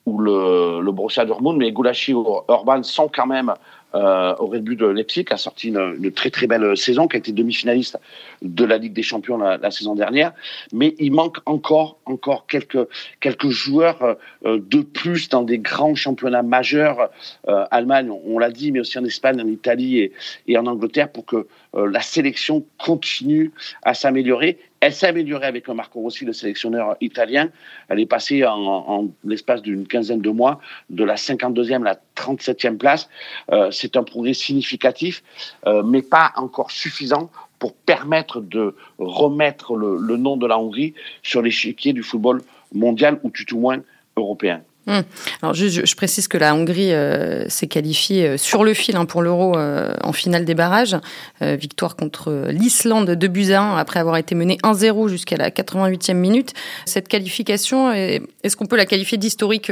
ou 0.05 0.19
le, 0.19 0.91
Borussia 0.91 1.23
Dortmund, 1.23 1.57
mais 1.57 1.71
Goulachi 1.71 2.13
ou 2.13 2.25
Orban 2.49 2.83
sont 2.83 3.09
quand 3.13 3.27
même 3.27 3.53
euh, 3.95 4.35
au 4.39 4.47
Red 4.47 4.63
Bull 4.63 4.77
de 4.77 4.87
Leipzig, 4.87 5.25
a 5.31 5.37
sorti 5.37 5.69
une, 5.69 6.11
très 6.11 6.29
très 6.29 6.47
belle 6.47 6.75
saison, 6.77 7.07
qui 7.07 7.17
a 7.17 7.19
été 7.19 7.31
demi-finaliste 7.31 7.97
de 8.41 8.65
la 8.65 8.77
Ligue 8.77 8.93
des 8.93 9.03
Champions 9.03 9.37
la, 9.37 9.71
saison 9.71 9.95
dernière. 9.95 10.33
Mais 10.73 10.95
il 10.99 11.11
manque 11.11 11.37
encore 11.45 11.97
encore 12.05 12.47
quelques 12.47 12.87
quelques 13.19 13.49
joueurs 13.49 14.17
euh, 14.45 14.59
de 14.59 14.81
plus 14.81 15.29
dans 15.29 15.43
des 15.43 15.59
grands 15.59 15.95
championnats 15.95 16.43
majeurs, 16.43 17.09
euh, 17.47 17.65
Allemagne, 17.71 18.09
on, 18.09 18.39
l'a 18.39 18.51
dit, 18.51 18.71
mais 18.71 18.79
aussi 18.79 18.97
en 18.97 19.05
Espagne, 19.05 19.41
en 19.41 19.47
Italie 19.47 20.11
et, 20.47 20.57
en 20.57 20.65
Angleterre, 20.65 21.11
pour 21.11 21.25
que 21.25 21.47
euh, 21.75 21.89
la 21.89 22.01
sélection 22.01 22.65
continue 22.77 23.51
à 23.83 23.93
s'améliorer. 23.93 24.57
Elle 24.79 24.93
s'est 24.93 25.07
améliorée 25.07 25.45
avec 25.45 25.67
Marco 25.69 25.99
Rossi, 25.99 26.25
le 26.25 26.33
sélectionneur 26.33 26.97
italien. 27.01 27.49
Elle 27.87 27.99
est 27.99 28.07
passée 28.07 28.45
en, 28.45 28.57
en 28.57 29.07
l'espace 29.23 29.61
d'une 29.61 29.85
quinzaine 29.87 30.21
de 30.21 30.29
mois 30.29 30.59
de 30.89 31.03
la 31.03 31.15
52e 31.15 31.81
à 31.81 31.93
la 31.93 31.99
37e 32.15 32.77
place. 32.77 33.09
Euh, 33.51 33.71
c'est 33.81 33.97
un 33.97 34.03
progrès 34.03 34.33
significatif, 34.33 35.23
euh, 35.65 35.83
mais 35.83 36.01
pas 36.01 36.31
encore 36.35 36.71
suffisant 36.71 37.31
pour 37.59 37.73
permettre 37.73 38.41
de 38.41 38.75
remettre 38.97 39.75
le, 39.75 40.17
nom 40.17 40.37
de 40.37 40.47
la 40.47 40.57
Hongrie 40.57 40.93
sur 41.21 41.41
l'échiquier 41.41 41.93
du 41.93 42.03
football 42.03 42.41
mondial 42.73 43.19
ou 43.23 43.29
tout 43.29 43.55
au 43.55 43.59
moins 43.59 43.79
européen. 44.17 44.61
Hum. 44.87 45.03
Alors 45.43 45.53
je, 45.53 45.95
précise 45.95 46.27
que 46.27 46.39
la 46.39 46.55
Hongrie 46.55 46.91
euh, 46.91 47.47
s'est 47.49 47.67
qualifiée 47.67 48.29
euh, 48.29 48.37
sur 48.37 48.63
le 48.63 48.73
fil 48.73 48.95
hein, 48.95 49.05
pour 49.05 49.21
l'Euro 49.21 49.55
en 49.55 50.11
finale 50.11 50.43
des 50.43 50.55
barrages. 50.55 50.97
victoire 51.39 51.95
contre 51.95 52.47
l'Islande 52.49 53.11
de 53.11 53.27
Buzyn 53.27 53.75
après 53.77 53.99
avoir 53.99 54.17
été 54.17 54.33
menée 54.33 54.57
1-0 54.63 55.07
jusqu'à 55.07 55.37
la 55.37 55.51
88e 55.51 56.13
minute. 56.13 56.53
Cette 56.85 57.07
qualification, 57.07 57.91
est-ce 57.91 58.55
qu'on 58.55 58.65
peut 58.65 58.77
la 58.77 58.87
qualifier 58.87 59.19
d'historique 59.19 59.71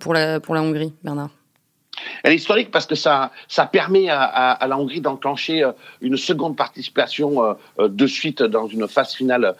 pour 0.00 0.14
la 0.14 0.40
Hongrie, 0.48 0.92
Bernard? 1.02 1.30
Elle 2.22 2.32
est 2.32 2.36
historique 2.36 2.70
parce 2.70 2.86
que 2.86 2.94
ça, 2.94 3.30
ça 3.48 3.66
permet 3.66 4.08
à, 4.08 4.22
à, 4.22 4.66
la 4.66 4.78
Hongrie 4.78 5.00
d'enclencher 5.00 5.62
euh, 5.62 5.72
une 6.00 6.16
seconde 6.16 6.56
participation 6.56 7.44
euh, 7.44 7.54
euh, 7.78 7.88
de 7.88 8.06
suite 8.06 8.42
dans 8.42 8.66
une 8.66 8.88
phase 8.88 9.14
finale 9.14 9.54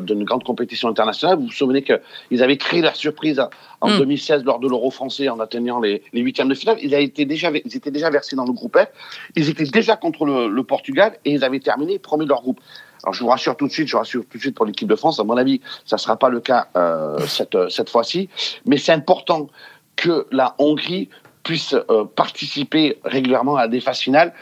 d'une 0.00 0.24
grande 0.24 0.42
compétition 0.42 0.88
internationale. 0.88 1.36
Vous 1.38 1.44
vous 1.44 1.52
souvenez 1.52 1.84
qu'ils 1.84 2.42
avaient 2.42 2.56
créé 2.56 2.80
la 2.80 2.92
surprise 2.92 3.40
en 3.80 3.98
2016 3.98 4.42
hmm. 4.42 4.46
lors 4.46 4.58
de 4.58 4.68
l'Euro 4.68 4.90
français 4.90 5.28
en 5.28 5.38
atteignant 5.38 5.78
les, 5.78 6.02
les, 6.12 6.22
huitièmes 6.22 6.48
de 6.48 6.56
finale. 6.56 6.76
Ils, 6.82 6.92
été 6.92 7.24
déjà, 7.24 7.52
ils 7.52 7.76
étaient 7.76 7.92
déjà 7.92 8.10
versés 8.10 8.34
dans 8.34 8.44
le 8.44 8.52
groupe 8.52 8.76
F. 8.76 8.88
Ils 9.36 9.48
étaient 9.48 9.62
déjà 9.62 9.94
contre 9.94 10.24
le, 10.24 10.48
le 10.48 10.64
Portugal 10.64 11.16
et 11.24 11.30
ils 11.30 11.44
avaient 11.44 11.60
terminé 11.60 12.00
premier 12.00 12.24
de 12.24 12.30
leur 12.30 12.42
groupe. 12.42 12.60
Alors 13.04 13.14
je 13.14 13.22
vous 13.22 13.28
rassure 13.28 13.56
tout 13.56 13.68
de 13.68 13.72
suite, 13.72 13.86
je 13.86 13.92
vous 13.92 13.98
rassure 13.98 14.24
tout 14.28 14.38
de 14.38 14.42
suite 14.42 14.56
pour 14.56 14.66
l'équipe 14.66 14.88
de 14.88 14.96
France. 14.96 15.20
À 15.20 15.24
mon 15.24 15.36
avis, 15.36 15.60
ça 15.84 15.94
ne 15.94 16.00
sera 16.00 16.16
pas 16.16 16.30
le 16.30 16.40
cas 16.40 16.66
cette, 17.28 17.56
cette 17.68 17.90
fois-ci. 17.90 18.28
Mais 18.66 18.76
c'est 18.76 18.92
important 18.92 19.46
que 20.00 20.26
la 20.32 20.54
Hongrie 20.58 21.08
puisse 21.42 21.74
euh, 21.74 22.04
participer 22.04 22.98
régulièrement 23.04 23.56
à 23.56 23.68
des 23.68 23.80
phases 23.80 24.00
finales. 24.00 24.32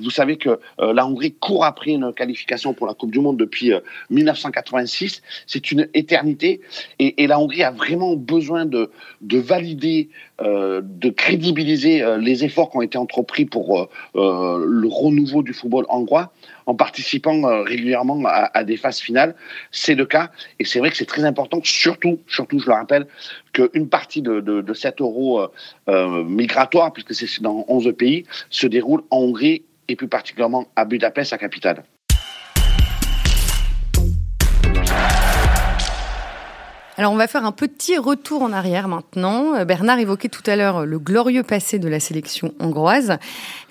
Vous 0.00 0.10
savez 0.10 0.36
que 0.36 0.60
euh, 0.80 0.92
la 0.92 1.06
Hongrie 1.06 1.32
court 1.32 1.64
après 1.64 1.92
une 1.92 2.12
qualification 2.12 2.74
pour 2.74 2.86
la 2.86 2.94
Coupe 2.94 3.10
du 3.10 3.20
Monde 3.20 3.36
depuis 3.36 3.72
1986. 4.10 5.16
Euh, 5.16 5.28
C'est 5.46 5.70
une 5.70 5.88
éternité 5.94 6.60
et, 6.98 7.26
la 7.26 7.38
Hongrie 7.38 7.62
a 7.62 7.70
vraiment 7.70 8.16
besoin 8.16 8.64
de 8.64 8.90
valider 9.20 10.08
de 10.40 11.08
crédibiliser 11.10 12.04
les 12.20 12.44
efforts 12.44 12.70
qui 12.70 12.76
ont 12.78 12.82
été 12.82 12.96
entrepris 12.96 13.44
pour 13.44 13.88
le 14.14 14.88
renouveau 14.88 15.42
du 15.42 15.52
football 15.52 15.84
hongrois 15.88 16.32
en 16.68 16.74
participant 16.74 17.64
régulièrement 17.64 18.22
à, 18.26 18.62
des 18.62 18.76
phases 18.76 19.00
finales. 19.00 19.34
C'est 19.72 19.94
le 19.94 20.04
cas 20.04 20.30
et 20.58 20.64
c'est 20.64 20.78
vrai 20.78 20.90
que 20.90 20.96
c'est 20.96 21.06
très 21.06 21.24
important, 21.24 21.60
surtout, 21.64 22.20
surtout, 22.28 22.58
je 22.58 22.66
le 22.66 22.74
rappelle, 22.74 23.06
qu'une 23.52 23.88
partie 23.88 24.20
de, 24.20 24.40
de, 24.40 24.74
cet 24.74 25.00
euro 25.00 25.48
migratoire, 25.88 26.92
puisque 26.92 27.14
c'est 27.14 27.42
dans 27.42 27.64
11 27.68 27.94
pays, 27.96 28.24
se 28.50 28.66
déroule 28.66 29.02
en 29.10 29.18
Hongrie 29.18 29.64
et 29.88 29.96
plus 29.96 30.08
particulièrement 30.08 30.68
à 30.76 30.84
Budapest, 30.84 31.32
la 31.32 31.38
capitale. 31.38 31.84
Alors 36.98 37.12
on 37.12 37.16
va 37.16 37.28
faire 37.28 37.44
un 37.44 37.52
petit 37.52 37.96
retour 37.96 38.42
en 38.42 38.52
arrière 38.52 38.88
maintenant. 38.88 39.54
Euh, 39.54 39.64
Bernard 39.64 40.00
évoquait 40.00 40.28
tout 40.28 40.42
à 40.46 40.56
l'heure 40.56 40.84
le 40.84 40.98
glorieux 40.98 41.44
passé 41.44 41.78
de 41.78 41.88
la 41.88 42.00
sélection 42.00 42.52
hongroise. 42.58 43.18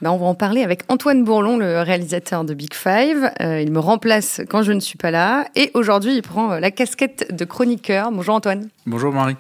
Ben, 0.02 0.12
on 0.12 0.18
va 0.18 0.28
en 0.28 0.34
parler 0.34 0.64
avec 0.64 0.84
Antoine 0.88 1.26
Bourlon, 1.26 1.58
le 1.58 1.82
réalisateur 1.82 2.46
de 2.46 2.54
Big 2.54 2.74
Five. 2.74 3.30
Euh, 3.42 3.60
il 3.60 3.70
me 3.74 3.80
remplace 3.80 4.40
quand 4.50 4.64
je 4.64 4.72
ne 4.72 4.80
suis 4.80 4.98
pas 4.98 5.12
là 5.12 5.46
et 5.58 5.72
aujourd'hui 5.74 6.16
il 6.16 6.22
prend 6.22 6.54
euh, 6.54 6.60
la 6.62 6.72
casquette 6.72 7.36
de 7.36 7.44
chroniqueur. 7.44 8.14
Bonjour 8.14 8.34
Antoine. 8.34 8.70
Bonjour 8.86 9.12
Marie. 9.12 9.36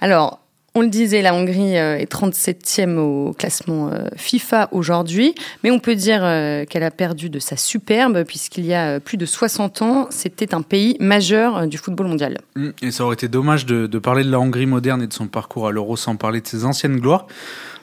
Alors, 0.00 0.40
on 0.74 0.82
le 0.82 0.88
disait, 0.88 1.20
la 1.20 1.34
Hongrie 1.34 1.76
euh, 1.76 1.98
est 1.98 2.10
37e 2.10 2.96
au 2.96 3.32
classement 3.32 3.88
euh, 3.88 4.06
FIFA 4.16 4.68
aujourd'hui, 4.70 5.34
mais 5.64 5.72
on 5.72 5.80
peut 5.80 5.96
dire 5.96 6.20
euh, 6.22 6.64
qu'elle 6.64 6.84
a 6.84 6.92
perdu 6.92 7.28
de 7.28 7.40
sa 7.40 7.56
superbe, 7.56 8.22
puisqu'il 8.24 8.64
y 8.64 8.74
a 8.74 9.00
plus 9.00 9.16
de 9.16 9.26
60 9.26 9.82
ans, 9.82 10.06
c'était 10.10 10.54
un 10.54 10.62
pays 10.62 10.96
majeur 11.00 11.66
du 11.66 11.76
football 11.76 12.06
mondial. 12.06 12.38
Mmh, 12.54 12.68
et 12.82 12.90
ça 12.92 13.04
aurait 13.04 13.14
été 13.14 13.26
dommage 13.26 13.66
de, 13.66 13.86
parler 13.98 14.22
de 14.22 14.30
la 14.30 14.38
Hongrie 14.38 14.66
moderne 14.66 15.02
et 15.02 15.08
de 15.08 15.12
son 15.12 15.26
parcours 15.26 15.66
à 15.66 15.72
l'Euro 15.72 15.96
sans 15.96 16.14
parler 16.14 16.40
de 16.40 16.46
ses 16.46 16.64
anciennes 16.64 17.00
gloires. 17.00 17.26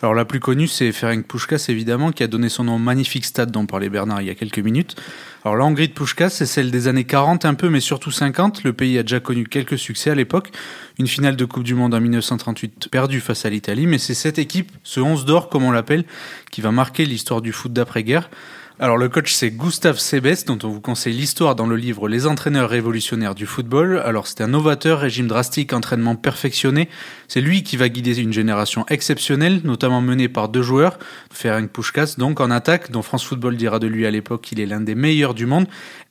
Alors 0.03 0.13
la 0.13 0.25
plus 0.25 0.39
connue, 0.39 0.67
c'est 0.67 0.91
Ferenc 0.91 1.23
Puskas, 1.23 1.65
évidemment, 1.69 2.11
qui 2.11 2.21
a 2.21 2.27
donné 2.27 2.49
son 2.49 2.65
nom 2.65 2.75
au 2.75 2.79
magnifique 2.79 3.25
stade 3.25 3.49
dont 3.49 3.65
parlait 3.65 3.89
Bernard 3.89 4.21
il 4.21 4.27
y 4.27 4.29
a 4.29 4.35
quelques 4.35 4.59
minutes. 4.59 4.95
Alors 5.43 5.55
la 5.55 5.73
de 5.73 5.87
Puskas, 5.87 6.29
c'est 6.29 6.45
celle 6.45 6.69
des 6.69 6.87
années 6.87 7.05
40 7.05 7.45
un 7.45 7.55
peu, 7.55 7.69
mais 7.69 7.79
surtout 7.79 8.11
50. 8.11 8.63
Le 8.63 8.73
pays 8.73 8.99
a 8.99 9.01
déjà 9.01 9.19
connu 9.19 9.45
quelques 9.45 9.79
succès 9.79 10.11
à 10.11 10.15
l'époque. 10.15 10.51
Une 10.99 11.07
finale 11.07 11.35
de 11.35 11.45
Coupe 11.45 11.63
du 11.63 11.73
Monde 11.73 11.95
en 11.95 11.99
1938 11.99 12.89
perdue 12.91 13.21
face 13.21 13.45
à 13.45 13.49
l'Italie, 13.49 13.87
mais 13.87 13.97
c'est 13.97 14.13
cette 14.13 14.37
équipe, 14.37 14.71
ce 14.83 14.99
11 14.99 15.25
d'or 15.25 15.49
comme 15.49 15.63
on 15.63 15.71
l'appelle, 15.71 16.05
qui 16.51 16.61
va 16.61 16.71
marquer 16.71 17.05
l'histoire 17.05 17.41
du 17.41 17.51
foot 17.51 17.73
d'après-guerre. 17.73 18.29
Alors 18.79 18.97
le 18.97 19.09
coach 19.09 19.33
c'est 19.33 19.49
Gustave 19.49 19.97
Sebes 19.97 20.45
dont 20.45 20.59
on 20.61 20.67
vous 20.69 20.81
conseille 20.81 21.15
l'histoire 21.15 21.55
dans 21.55 21.65
le 21.65 21.75
livre 21.75 22.07
Les 22.07 22.27
entraîneurs 22.27 22.69
révolutionnaires 22.69 23.33
du 23.33 23.47
football. 23.47 23.99
Alors 24.05 24.27
c'est 24.27 24.41
un 24.41 24.49
novateur, 24.49 24.99
régime 24.99 25.25
drastique, 25.25 25.73
entraînement 25.73 26.15
perfectionné. 26.15 26.87
C'est 27.27 27.41
lui 27.41 27.63
qui 27.63 27.75
va 27.75 27.89
guider 27.89 28.21
une 28.21 28.33
génération 28.33 28.85
exceptionnelle, 28.87 29.61
notamment 29.63 29.99
menée 30.01 30.29
par 30.29 30.47
deux 30.49 30.61
joueurs, 30.61 30.99
Ferenc 31.33 31.69
Puskas 31.69 32.17
donc 32.19 32.39
en 32.39 32.51
attaque, 32.51 32.91
dont 32.91 33.01
France 33.01 33.25
Football 33.25 33.57
dira 33.57 33.79
de 33.79 33.87
lui 33.87 34.05
à 34.05 34.11
l'époque 34.11 34.43
qu'il 34.43 34.59
est 34.59 34.67
l'un 34.67 34.81
des 34.81 34.93
meilleurs 34.93 35.33
du 35.33 35.47
monde, 35.47 35.65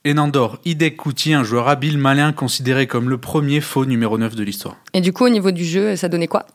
et 0.05 0.13
Nandor 0.13 0.59
Hidek 0.65 0.97
Kouti, 0.97 1.35
un 1.35 1.45
joueur 1.45 1.69
habile, 1.69 1.99
malin, 1.99 2.33
considéré 2.33 2.89
comme 2.89 3.09
le 3.09 3.19
premier 3.19 3.61
faux 3.61 3.87
numéro 3.87 4.19
9 4.19 4.35
de 4.35 4.43
l'histoire. 4.43 4.77
Et 4.93 5.01
du 5.01 5.13
coup 5.13 5.25
au 5.25 5.31
niveau 5.31 5.53
du 5.53 5.65
jeu, 5.65 5.95
ça 5.95 6.09
donnait 6.09 6.27
quoi? 6.27 6.47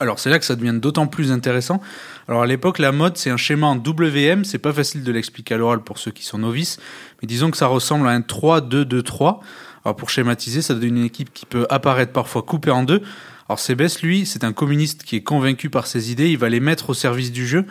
Alors 0.00 0.20
c'est 0.20 0.30
là 0.30 0.38
que 0.38 0.44
ça 0.44 0.54
devient 0.54 0.78
d'autant 0.80 1.08
plus 1.08 1.32
intéressant. 1.32 1.80
Alors 2.28 2.42
à 2.42 2.46
l'époque, 2.46 2.78
la 2.78 2.92
mode, 2.92 3.16
c'est 3.16 3.30
un 3.30 3.38
schéma 3.38 3.68
en 3.68 3.76
WM, 3.76 4.44
c'est 4.44 4.58
pas 4.58 4.74
facile 4.74 5.02
de 5.02 5.10
l'expliquer 5.10 5.54
à 5.54 5.56
l'oral 5.56 5.80
pour 5.80 5.96
ceux 5.96 6.10
qui 6.10 6.22
sont 6.22 6.36
novices, 6.36 6.78
mais 7.22 7.26
disons 7.26 7.50
que 7.50 7.56
ça 7.56 7.68
ressemble 7.68 8.06
à 8.06 8.10
un 8.10 8.20
3-2-2-3. 8.20 9.38
Alors 9.82 9.96
pour 9.96 10.10
schématiser, 10.10 10.60
ça 10.60 10.74
donne 10.74 10.98
une 10.98 11.04
équipe 11.04 11.32
qui 11.32 11.46
peut 11.46 11.66
apparaître 11.70 12.12
parfois 12.12 12.42
coupée 12.42 12.70
en 12.70 12.82
deux. 12.82 13.00
Alors 13.48 13.58
Sébès, 13.58 14.02
lui, 14.02 14.26
c'est 14.26 14.44
un 14.44 14.52
communiste 14.52 15.04
qui 15.04 15.16
est 15.16 15.22
convaincu 15.22 15.70
par 15.70 15.86
ses 15.86 16.12
idées, 16.12 16.28
il 16.28 16.36
va 16.36 16.50
les 16.50 16.60
mettre 16.60 16.90
au 16.90 16.94
service 16.94 17.32
du 17.32 17.46
jeu. 17.46 17.64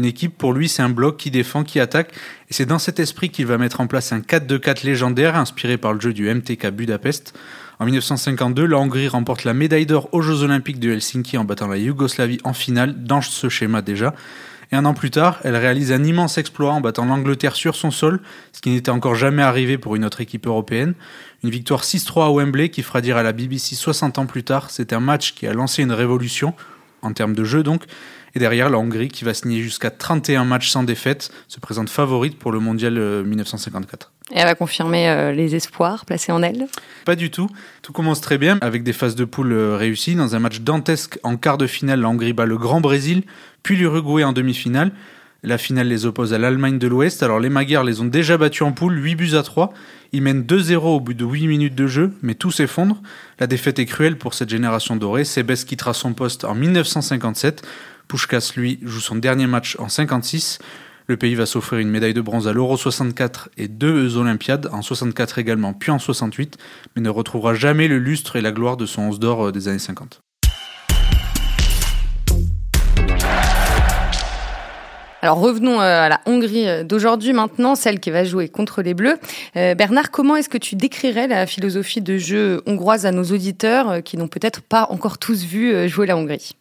Une 0.00 0.06
équipe, 0.06 0.38
pour 0.38 0.54
lui, 0.54 0.66
c'est 0.70 0.80
un 0.80 0.88
bloc 0.88 1.18
qui 1.18 1.30
défend, 1.30 1.62
qui 1.62 1.78
attaque, 1.78 2.14
et 2.48 2.54
c'est 2.54 2.64
dans 2.64 2.78
cet 2.78 2.98
esprit 2.98 3.28
qu'il 3.28 3.44
va 3.44 3.58
mettre 3.58 3.82
en 3.82 3.86
place 3.86 4.12
un 4.12 4.20
4-2-4 4.20 4.86
légendaire 4.86 5.36
inspiré 5.36 5.76
par 5.76 5.92
le 5.92 6.00
jeu 6.00 6.14
du 6.14 6.26
MTK 6.34 6.68
Budapest. 6.68 7.38
En 7.78 7.84
1952, 7.84 8.64
la 8.64 8.78
Hongrie 8.78 9.08
remporte 9.08 9.44
la 9.44 9.52
médaille 9.52 9.84
d'or 9.84 10.08
aux 10.12 10.22
Jeux 10.22 10.42
Olympiques 10.42 10.80
de 10.80 10.90
Helsinki 10.90 11.36
en 11.36 11.44
battant 11.44 11.66
la 11.66 11.76
Yougoslavie 11.76 12.38
en 12.44 12.54
finale, 12.54 13.04
dans 13.04 13.20
ce 13.20 13.50
schéma 13.50 13.82
déjà. 13.82 14.14
Et 14.72 14.76
un 14.76 14.86
an 14.86 14.94
plus 14.94 15.10
tard, 15.10 15.38
elle 15.44 15.54
réalise 15.54 15.92
un 15.92 16.02
immense 16.02 16.38
exploit 16.38 16.72
en 16.72 16.80
battant 16.80 17.04
l'Angleterre 17.04 17.54
sur 17.54 17.76
son 17.76 17.90
sol, 17.90 18.22
ce 18.54 18.62
qui 18.62 18.70
n'était 18.70 18.88
encore 18.88 19.16
jamais 19.16 19.42
arrivé 19.42 19.76
pour 19.76 19.96
une 19.96 20.06
autre 20.06 20.22
équipe 20.22 20.46
européenne. 20.46 20.94
Une 21.44 21.50
victoire 21.50 21.82
6-3 21.82 22.24
à 22.24 22.30
Wembley 22.30 22.70
qui 22.70 22.82
fera 22.82 23.02
dire 23.02 23.18
à 23.18 23.22
la 23.22 23.32
BBC 23.32 23.74
60 23.74 24.16
ans 24.16 24.24
plus 24.24 24.44
tard, 24.44 24.70
c'est 24.70 24.94
un 24.94 25.00
match 25.00 25.34
qui 25.34 25.46
a 25.46 25.52
lancé 25.52 25.82
une 25.82 25.92
révolution, 25.92 26.54
en 27.02 27.12
termes 27.12 27.34
de 27.34 27.44
jeu 27.44 27.62
donc, 27.62 27.84
et 28.34 28.38
derrière 28.38 28.70
la 28.70 28.78
Hongrie 28.78 29.08
qui 29.08 29.24
va 29.24 29.34
signer 29.34 29.60
jusqu'à 29.60 29.90
31 29.90 30.44
matchs 30.44 30.70
sans 30.70 30.82
défaite, 30.82 31.30
se 31.48 31.60
présente 31.60 31.90
favorite 31.90 32.38
pour 32.38 32.52
le 32.52 32.60
mondial 32.60 32.94
1954. 33.24 34.06
Euh, 34.06 34.20
et 34.34 34.38
elle 34.38 34.46
va 34.46 34.54
confirmer 34.54 35.08
euh, 35.08 35.32
les 35.32 35.56
espoirs 35.56 36.04
placés 36.04 36.30
en 36.30 36.42
elle 36.42 36.68
Pas 37.04 37.16
du 37.16 37.30
tout. 37.30 37.48
Tout 37.82 37.92
commence 37.92 38.20
très 38.20 38.38
bien 38.38 38.58
avec 38.60 38.84
des 38.84 38.92
phases 38.92 39.16
de 39.16 39.24
poule 39.24 39.52
euh, 39.52 39.76
réussies. 39.76 40.14
Dans 40.14 40.36
un 40.36 40.38
match 40.38 40.60
dantesque 40.60 41.18
en 41.24 41.36
quart 41.36 41.58
de 41.58 41.66
finale, 41.66 42.00
la 42.00 42.08
Hongrie 42.08 42.32
bat 42.32 42.46
le 42.46 42.56
Grand 42.56 42.80
Brésil, 42.80 43.24
puis 43.62 43.76
l'Uruguay 43.76 44.22
en 44.22 44.32
demi-finale. 44.32 44.92
La 45.42 45.56
finale 45.56 45.88
les 45.88 46.04
oppose 46.04 46.34
à 46.34 46.38
l'Allemagne 46.38 46.78
de 46.78 46.86
l'Ouest. 46.86 47.22
Alors 47.22 47.40
les 47.40 47.48
Magyars 47.48 47.82
les 47.82 48.00
ont 48.00 48.04
déjà 48.04 48.36
battus 48.36 48.62
en 48.62 48.72
poule, 48.72 49.02
8 49.02 49.14
buts 49.14 49.34
à 49.34 49.42
3. 49.42 49.72
Ils 50.12 50.22
mènent 50.22 50.42
2-0 50.42 50.76
au 50.76 51.00
bout 51.00 51.14
de 51.14 51.24
8 51.24 51.46
minutes 51.46 51.74
de 51.74 51.86
jeu, 51.86 52.12
mais 52.22 52.34
tout 52.34 52.50
s'effondre. 52.50 53.00
La 53.38 53.46
défaite 53.46 53.78
est 53.78 53.86
cruelle 53.86 54.18
pour 54.18 54.34
cette 54.34 54.50
génération 54.50 54.96
dorée. 54.96 55.24
Sebes 55.24 55.64
quittera 55.64 55.94
son 55.94 56.12
poste 56.12 56.44
en 56.44 56.54
1957. 56.54 57.62
Pushkas, 58.10 58.54
lui, 58.56 58.80
joue 58.82 58.98
son 58.98 59.14
dernier 59.14 59.46
match 59.46 59.76
en 59.78 59.88
56. 59.88 60.58
Le 61.06 61.16
pays 61.16 61.36
va 61.36 61.46
s'offrir 61.46 61.78
une 61.78 61.90
médaille 61.90 62.12
de 62.12 62.20
bronze 62.20 62.48
à 62.48 62.52
l'Euro 62.52 62.76
64 62.76 63.50
et 63.56 63.68
deux 63.68 64.16
Olympiades, 64.16 64.68
en 64.72 64.82
64 64.82 65.38
également, 65.38 65.74
puis 65.74 65.92
en 65.92 66.00
68, 66.00 66.58
mais 66.96 67.02
ne 67.02 67.08
retrouvera 67.08 67.54
jamais 67.54 67.86
le 67.86 68.00
lustre 68.00 68.34
et 68.34 68.40
la 68.40 68.50
gloire 68.50 68.76
de 68.76 68.84
son 68.84 69.02
11 69.02 69.20
d'or 69.20 69.46
euh, 69.46 69.52
des 69.52 69.68
années 69.68 69.78
50. 69.78 70.22
Alors 75.22 75.38
revenons 75.38 75.80
euh, 75.80 75.84
à 75.84 76.08
la 76.08 76.20
Hongrie 76.26 76.66
euh, 76.66 76.82
d'aujourd'hui 76.82 77.32
maintenant, 77.32 77.76
celle 77.76 78.00
qui 78.00 78.10
va 78.10 78.24
jouer 78.24 78.48
contre 78.48 78.82
les 78.82 78.94
Bleus. 78.94 79.20
Bernard, 79.54 80.10
comment 80.10 80.34
est-ce 80.34 80.48
que 80.48 80.58
tu 80.58 80.74
décrirais 80.74 81.28
la 81.28 81.46
philosophie 81.46 82.00
de 82.00 82.18
jeu 82.18 82.60
hongroise 82.66 83.06
à 83.06 83.12
nos 83.12 83.22
auditeurs 83.22 84.02
qui 84.02 84.16
n'ont 84.16 84.26
peut-être 84.26 84.62
pas 84.62 84.88
encore 84.90 85.18
tous 85.18 85.44
vu 85.44 85.88
jouer 85.88 86.08
la 86.08 86.16
Hongrie? 86.16 86.56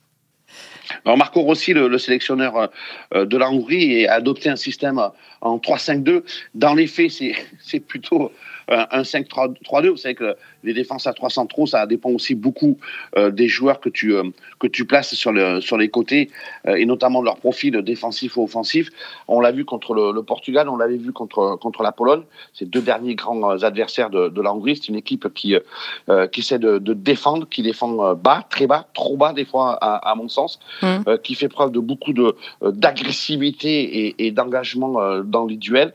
Alors 1.05 1.17
Marco 1.17 1.41
Rossi, 1.41 1.73
le, 1.73 1.97
sélectionneur 1.97 2.69
euh, 3.13 3.25
de 3.25 3.37
la 3.37 3.49
Hongrie, 3.49 4.07
a 4.07 4.13
adopté 4.15 4.49
un 4.49 4.55
système 4.55 5.01
en 5.41 5.57
3-5-2. 5.57 6.23
Dans 6.55 6.73
les 6.73 6.87
faits, 6.87 7.11
c'est 7.59 7.79
plutôt 7.87 8.31
un 8.67 9.01
5-3-2. 9.01 9.89
Vous 9.89 9.97
savez 9.97 10.15
que 10.15 10.35
les 10.63 10.73
défenses 10.73 11.07
à 11.07 11.13
300 11.13 11.47
trop, 11.47 11.65
ça 11.65 11.85
dépend 11.85 12.09
aussi 12.09 12.35
beaucoup 12.35 12.77
euh, 13.17 13.31
des 13.31 13.47
joueurs 13.47 13.79
que 13.79 13.89
tu, 13.89 14.15
euh, 14.15 14.23
que 14.59 14.67
tu 14.67 14.85
places 14.85 15.13
sur, 15.13 15.31
le, 15.31 15.61
sur 15.61 15.77
les 15.77 15.89
côtés 15.89 16.29
euh, 16.67 16.75
et 16.75 16.85
notamment 16.85 17.21
de 17.21 17.25
leur 17.25 17.37
profil 17.37 17.81
défensif 17.81 18.37
ou 18.37 18.43
offensif. 18.43 18.89
On 19.27 19.39
l'a 19.39 19.51
vu 19.51 19.65
contre 19.65 19.93
le, 19.93 20.19
Portugal, 20.23 20.69
on 20.69 20.77
l'avait 20.77 20.97
vu 20.97 21.11
contre, 21.11 21.57
contre 21.61 21.81
la 21.81 21.91
Pologne. 21.91 22.23
Ces 22.53 22.65
deux 22.65 22.81
derniers 22.81 23.15
grands 23.15 23.63
adversaires 23.63 24.09
de, 24.09 24.29
de 24.29 24.41
la 24.41 24.53
Hongrie. 24.53 24.75
C'est 24.75 24.89
une 24.89 24.95
équipe 24.95 25.33
qui, 25.33 25.55
qui 26.31 26.39
essaie 26.39 26.59
de, 26.59 26.77
de, 26.77 26.93
défendre, 26.93 27.47
qui 27.47 27.63
défend 27.63 28.15
bas, 28.15 28.45
très 28.49 28.67
bas, 28.67 28.87
trop 28.93 29.17
bas 29.17 29.33
des 29.33 29.45
fois 29.45 29.77
à, 29.81 30.11
à 30.11 30.15
mon 30.15 30.27
sens, 30.27 30.59
mmh. 30.81 31.17
qui 31.23 31.35
fait 31.35 31.47
preuve 31.47 31.71
de 31.71 31.79
beaucoup 31.79 32.13
d'agressivité 32.61 34.07
et, 34.07 34.27
et 34.27 34.31
d'engagement 34.31 35.21
dans 35.23 35.45
les 35.45 35.57
duels. 35.57 35.93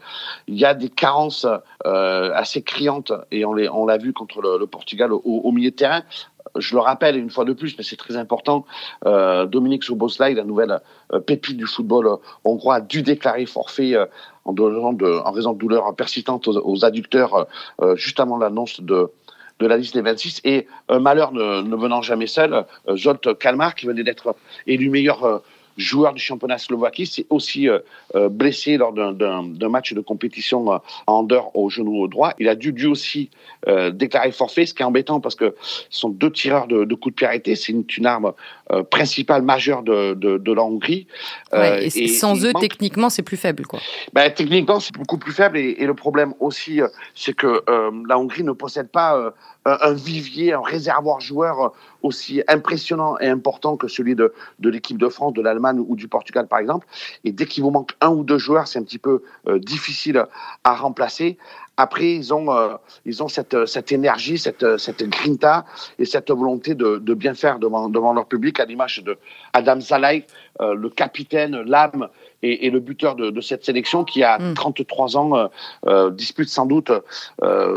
Il 0.49 0.57
y 0.57 0.65
a 0.65 0.75
des 0.75 0.89
carences 0.89 1.47
assez 1.85 2.63
criantes 2.63 3.13
et 3.31 3.45
on 3.45 3.53
l'a 3.55 3.73
on 3.73 3.87
vu 3.99 4.13
contre 4.13 4.41
le 4.41 4.54
le, 4.59 4.67
Portugal 4.67 5.13
au, 5.13 5.53
milieu 5.53 5.71
de 5.71 5.77
terrain. 5.77 6.03
Je 6.57 6.75
le 6.75 6.81
rappelle 6.81 7.17
une 7.17 7.31
fois 7.31 7.45
de 7.45 7.53
plus, 7.53 7.77
mais 7.77 7.85
c'est 7.85 7.97
très 7.97 8.17
important. 8.17 8.65
Euh, 9.07 9.47
Dominique 9.47 9.85
Soboslai, 9.85 10.35
la 10.35 10.45
nouvelle 10.45 10.81
euh, 11.13 11.21
pépite 11.21 11.57
du 11.57 11.67
football 11.67 12.19
hongrois, 12.45 12.77
a 12.77 12.81
dû 12.81 13.03
déclarer 13.03 13.47
forfait 13.47 13.95
euh, 13.95 14.07
en, 14.45 15.33
raison 15.33 15.53
de 15.53 15.59
douleurs 15.59 15.95
persistantes 15.97 16.47
aux, 16.49 16.85
adducteurs 16.85 17.47
juste 17.95 18.21
avant 18.21 18.37
l'annonce 18.37 18.81
de, 18.81 19.11
de 19.59 19.67
la 19.67 19.77
liste 19.77 19.95
des 19.95 20.03
26. 20.03 20.43
Et 20.45 20.67
un 20.89 20.99
malheur 20.99 21.33
ne, 21.33 21.77
venant 21.77 22.03
jamais 22.03 22.27
seul, 22.27 22.65
Zolt 22.95 23.39
Kalmar, 23.39 23.75
qui 23.75 23.87
venait 23.87 24.05
d'être 24.05 24.37
élu 24.67 24.91
meilleur 24.91 25.43
joueur 25.77 26.13
du 26.13 26.23
championnat 26.23 26.59
slovaquie, 26.59 27.07
s'est 27.07 27.27
aussi 27.31 27.69
euh, 27.69 27.79
euh, 28.15 28.29
blessé 28.29 28.77
lors 28.77 28.93
d'un 28.93 29.69
match 29.69 29.93
de 29.93 30.01
compétition 30.01 30.73
euh, 30.73 30.79
en 31.07 31.23
dehors 31.23 31.51
au 31.55 31.69
genou 31.71 32.07
droit. 32.09 32.33
Il 32.39 32.49
a 32.49 32.55
dû 32.55 32.73
lui 32.73 32.87
aussi 32.87 33.31
déclarer 33.93 34.31
forfait, 34.31 34.67
ce 34.67 34.75
qui 34.75 34.83
est 34.83 34.85
embêtant 34.85 35.21
parce 35.21 35.35
que 35.35 35.55
ce 35.89 36.01
sont 36.01 36.11
deux 36.11 36.31
tireurs 36.31 36.67
de, 36.67 36.85
de 36.85 36.95
coups 36.95 37.15
de 37.15 37.17
pied 37.17 37.27
arrêtés. 37.27 37.57
C'est 37.57 37.73
une, 37.73 37.85
une, 37.97 38.07
arme 38.07 38.33
principale 38.91 39.43
majeure 39.43 39.83
de, 39.83 40.13
de, 40.13 40.37
de 40.37 40.53
la 40.53 40.63
Hongrie. 40.63 41.07
et, 41.53 42.09
sans 42.09 42.45
eux, 42.45 42.53
techniquement, 42.61 43.09
c'est 43.09 43.23
plus 43.23 43.39
faible. 43.39 43.65
Quoi. 43.65 43.81
Ben, 44.13 44.31
techniquement, 44.31 44.81
c'est 44.81 44.95
beaucoup 44.95 45.17
plus 45.17 45.33
faible. 45.33 45.57
Et, 45.57 45.77
et 45.79 45.87
le 45.87 45.95
problème 45.95 46.35
aussi, 46.41 46.81
c'est 47.15 47.35
que 47.35 47.65
la 48.07 48.19
Hongrie 48.19 48.45
ne 48.45 48.53
possède 48.53 48.89
pas 48.89 49.33
un 49.65 49.93
vivier, 49.95 50.53
un 50.53 50.63
réservoir 50.63 51.21
joueur 51.21 51.73
aussi 52.05 52.43
impressionnant 52.49 53.19
et 53.19 53.29
important 53.29 53.77
que 53.77 53.89
celui 53.89 54.15
de, 54.15 54.33
de 54.61 54.71
l'équipe 54.71 54.99
de 54.99 55.09
France, 55.09 55.33
de 55.33 55.43
l'Allemagne 55.43 55.81
ou 55.81 55.97
du 55.97 56.07
Portugal, 56.07 56.47
par 56.47 56.61
exemple. 56.61 56.87
Et 57.25 57.33
dès 57.33 57.47
qu'il 57.47 57.65
vous 57.65 57.71
manque 57.71 57.93
un 58.01 58.11
ou 58.11 58.23
deux 58.23 58.39
joueurs, 58.39 58.69
c'est 58.69 58.79
un 58.79 58.83
petit 58.83 58.99
peu 58.99 59.23
difficile 59.59 60.25
à 60.65 60.75
remplacer. 60.75 61.39
Après, 61.77 62.13
ils 62.13 62.33
ont, 62.33 62.53
euh, 62.53 62.75
ils 63.05 63.23
ont 63.23 63.29
cette, 63.29 63.67
cette 63.67 63.91
énergie, 63.93 64.39
cette, 64.39 64.79
cette 64.79 65.03
grinta 65.09 65.65
et 65.99 66.05
cette 66.05 66.31
volonté 66.31 66.75
de, 66.75 66.99
de 66.99 67.15
bien 67.15 67.35
faire 67.35 67.59
devant, 67.59 67.89
devant 67.89 68.13
leur 68.13 68.27
public, 68.27 68.61
à 68.61 68.65
l'image 68.65 69.03
de 69.03 69.19
Adam 69.53 69.81
Zalay, 69.81 70.27
euh, 70.61 70.75
le 70.75 70.89
capitaine, 70.89 71.63
l'âme 71.63 72.09
et, 72.43 72.67
et, 72.67 72.71
le 72.71 72.79
buteur 72.79 73.17
de, 73.17 73.31
de, 73.31 73.41
cette 73.41 73.65
sélection 73.65 74.05
qui, 74.05 74.23
a 74.23 74.39
33 74.55 75.07
mm. 75.07 75.17
ans, 75.17 75.37
euh, 75.37 75.47
euh, 75.87 76.11
dispute 76.11 76.49
sans 76.49 76.65
doute 76.65 76.93